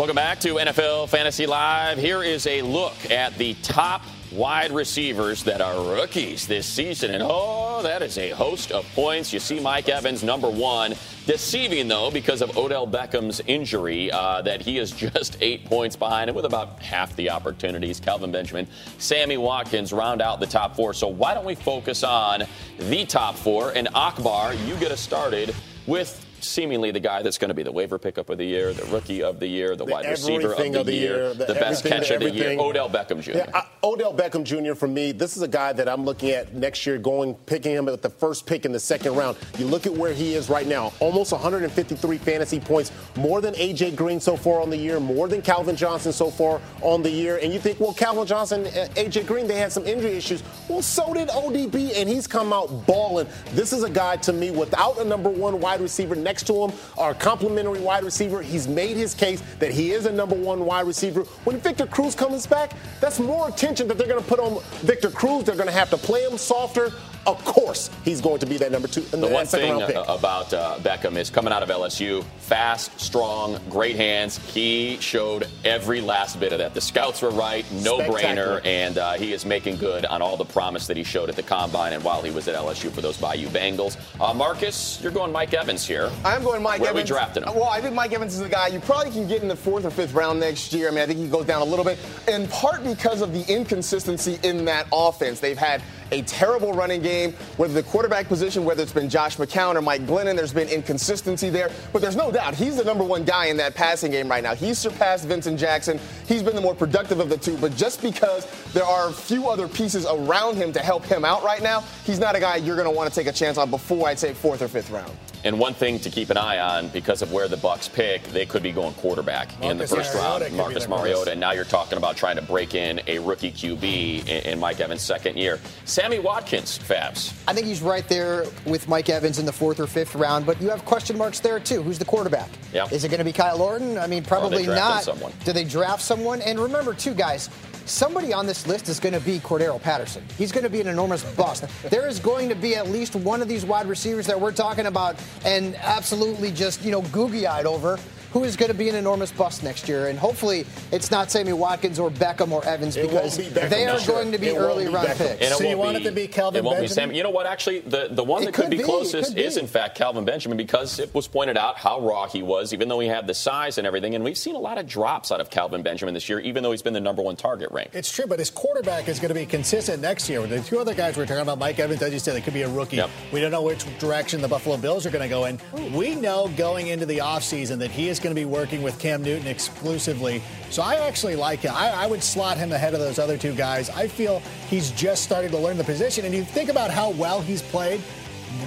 [0.00, 1.98] Welcome back to NFL Fantasy Live.
[1.98, 4.00] Here is a look at the top
[4.32, 7.10] wide receivers that are rookies this season.
[7.10, 9.30] And oh, that is a host of points.
[9.30, 10.94] You see Mike Evans, number one.
[11.26, 16.30] Deceiving, though, because of Odell Beckham's injury, uh, that he is just eight points behind
[16.30, 18.00] and with about half the opportunities.
[18.00, 20.94] Kelvin Benjamin, Sammy Watkins round out the top four.
[20.94, 22.44] So why don't we focus on
[22.78, 23.72] the top four?
[23.76, 25.54] And Akbar, you get us started
[25.86, 28.84] with seemingly the guy that's going to be the waiver pickup of the year, the
[28.86, 31.46] rookie of the year, the, The wide receiver of the, of the year, year, the
[31.46, 32.58] the, best catch of the year.
[32.58, 33.30] Odell Beckham Jr.
[33.32, 34.74] Yeah, I, Odell Beckham Jr.
[34.74, 37.88] for me, this is a guy that I'm looking at next year, going picking him
[37.88, 39.36] at the first pick in the second round.
[39.58, 43.96] You look at where he is right now, almost 153 fantasy points, more than AJ
[43.96, 47.38] Green so far on the year, more than Calvin Johnson so far on the year.
[47.42, 50.42] And you think, well, Calvin Johnson, AJ Green, they had some injury issues.
[50.68, 53.26] Well, so did ODB, and he's come out balling.
[53.52, 56.72] This is a guy to me without a number one wide receiver next to him,
[56.96, 58.42] or a complimentary wide receiver.
[58.42, 61.22] He's made his case that he is a number one wide receiver.
[61.44, 65.10] When Victor Cruz comes back, that's more attention that they're going to put on Victor
[65.10, 65.44] Cruz.
[65.44, 66.92] They're going to have to play him softer.
[67.26, 70.04] Of course, he's going to be that number two, The that one second thing uh,
[70.08, 74.38] about uh, Beckham is coming out of LSU, fast, strong, great hands.
[74.54, 76.72] He showed every last bit of that.
[76.72, 80.46] The scouts were right, no brainer, and uh, he is making good on all the
[80.46, 83.18] promise that he showed at the combine and while he was at LSU for those
[83.18, 83.98] Bayou Bengals.
[84.18, 86.10] Uh, Marcas, you're going Mike Evans here.
[86.22, 87.08] I'm going Mike Where are we Evans.
[87.08, 87.54] drafting him?
[87.54, 89.86] Well, I think Mike Evans is a guy you probably can get in the fourth
[89.86, 90.88] or fifth round next year.
[90.88, 91.98] I mean, I think he goes down a little bit,
[92.28, 95.40] in part because of the inconsistency in that offense.
[95.40, 99.76] They've had a terrible running game, whether the quarterback position, whether it's been Josh McCown
[99.76, 101.70] or Mike Glennon, there's been inconsistency there.
[101.90, 104.54] But there's no doubt he's the number one guy in that passing game right now.
[104.54, 105.98] He's surpassed Vincent Jackson.
[106.28, 107.56] He's been the more productive of the two.
[107.56, 111.42] But just because there are a few other pieces around him to help him out
[111.42, 113.70] right now, he's not a guy you're going to want to take a chance on
[113.70, 115.16] before I'd say fourth or fifth round.
[115.42, 118.44] And one thing to keep an eye on because of where the Bucks pick, they
[118.44, 120.56] could be going quarterback in the first Mariota round.
[120.56, 121.30] Marcus Mariota.
[121.32, 124.80] And now you're talking about trying to break in a rookie QB in, in Mike
[124.80, 125.58] Evans' second year.
[125.84, 127.32] Sammy Watkins, Fabs.
[127.48, 130.60] I think he's right there with Mike Evans in the fourth or fifth round, but
[130.60, 131.82] you have question marks there too.
[131.82, 132.50] Who's the quarterback?
[132.72, 132.86] Yeah.
[132.90, 133.96] Is it going to be Kyle Orton?
[133.98, 135.02] I mean, probably drafting not.
[135.04, 135.32] someone?
[135.44, 136.42] Do they draft someone?
[136.42, 137.48] And remember, too, guys.
[137.90, 140.22] Somebody on this list is going to be Cordero Patterson.
[140.38, 141.64] He's going to be an enormous bust.
[141.90, 144.86] there is going to be at least one of these wide receivers that we're talking
[144.86, 147.98] about and absolutely just, you know, googie eyed over
[148.32, 150.08] who is going to be an enormous bust next year.
[150.08, 153.86] And hopefully it's not Sammy Watkins or Beckham or Evans It because be Beckham, they
[153.86, 154.06] are no.
[154.06, 155.16] going to be It early be round Beckham.
[155.18, 155.42] picks.
[155.42, 157.08] And it So you won't want it to be Kelvin It won't be Benjamin?
[157.08, 157.12] Sam.
[157.14, 157.46] You know what?
[157.46, 159.44] Actually, the, the one that could, could be be, closest could be.
[159.44, 162.88] is, in fact, Kelvin Benjamin because it was pointed out how raw he was, even
[162.88, 164.14] though he had the size and everything.
[164.14, 166.70] And we've seen a lot of drops out of Kelvin Benjamin this year, even though
[166.70, 167.90] he's been the number one target rank.
[167.92, 170.46] It's true, but his quarterback is going to be consistent next year.
[170.46, 172.62] The two other guys we're talking about, Mike Evans, as you said, it could be
[172.62, 172.96] a rookie.
[172.96, 173.10] Yep.
[173.32, 175.58] We don't know which direction the Buffalo Bills are going to go in.
[175.92, 179.22] We know going into the offseason that he is going to be working with Cam
[179.22, 180.42] Newton exclusively.
[180.70, 181.72] So I actually like him.
[181.74, 183.90] I, I would slot him ahead of those other two guys.
[183.90, 186.24] I feel he's just starting to learn the position.
[186.24, 188.00] And you think about how well he's played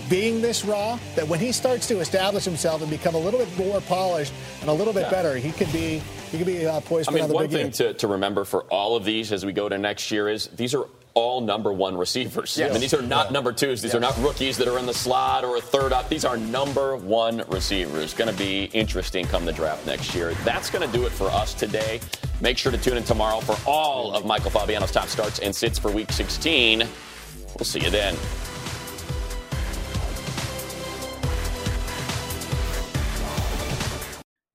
[0.10, 3.58] being this raw, that when he starts to establish himself and become a little bit
[3.58, 5.12] more polished and a little bit Yeah.
[5.12, 6.02] better, he could be
[6.32, 7.94] he could be uh, poised I for mean, another one big thing year.
[7.94, 10.74] to, to remember for all of these as we go to next year is these
[10.74, 12.60] are all number one receivers.
[12.60, 13.82] I mean, these are not number twos.
[13.82, 16.10] These are not rookies that are in the slot or a third up.
[16.10, 18.14] These are number one receivers.
[18.14, 20.34] Going to be interesting come the draft next year.
[20.44, 22.00] That's going to do it for us today.
[22.42, 25.78] Make sure to tune in tomorrow for all of Michael Fabiano's top starts and sits
[25.78, 26.80] for week 16.
[26.80, 28.16] We'll see you then.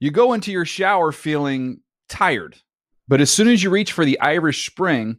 [0.00, 2.56] You go into your shower feeling tired,
[3.08, 5.18] but as soon as you reach for the Irish Spring,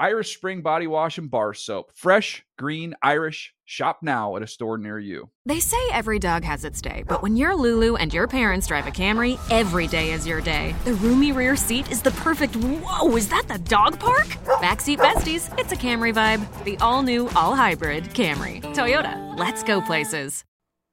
[0.00, 1.92] Irish Spring Body Wash and Bar Soap.
[1.94, 3.52] Fresh, green, Irish.
[3.66, 5.28] Shop now at a store near you.
[5.44, 8.86] They say every dog has its day, but when you're Lulu and your parents drive
[8.86, 10.74] a Camry, every day is your day.
[10.86, 14.26] The roomy rear seat is the perfect whoa, is that the dog park?
[14.62, 16.64] Backseat besties, it's a Camry vibe.
[16.64, 18.62] The all new, all hybrid Camry.
[18.74, 20.44] Toyota, let's go places.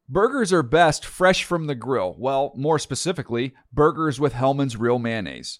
[0.09, 2.13] Burgers are best fresh from the grill.
[2.19, 5.59] Well, more specifically, burgers with Hellmann's Real Mayonnaise.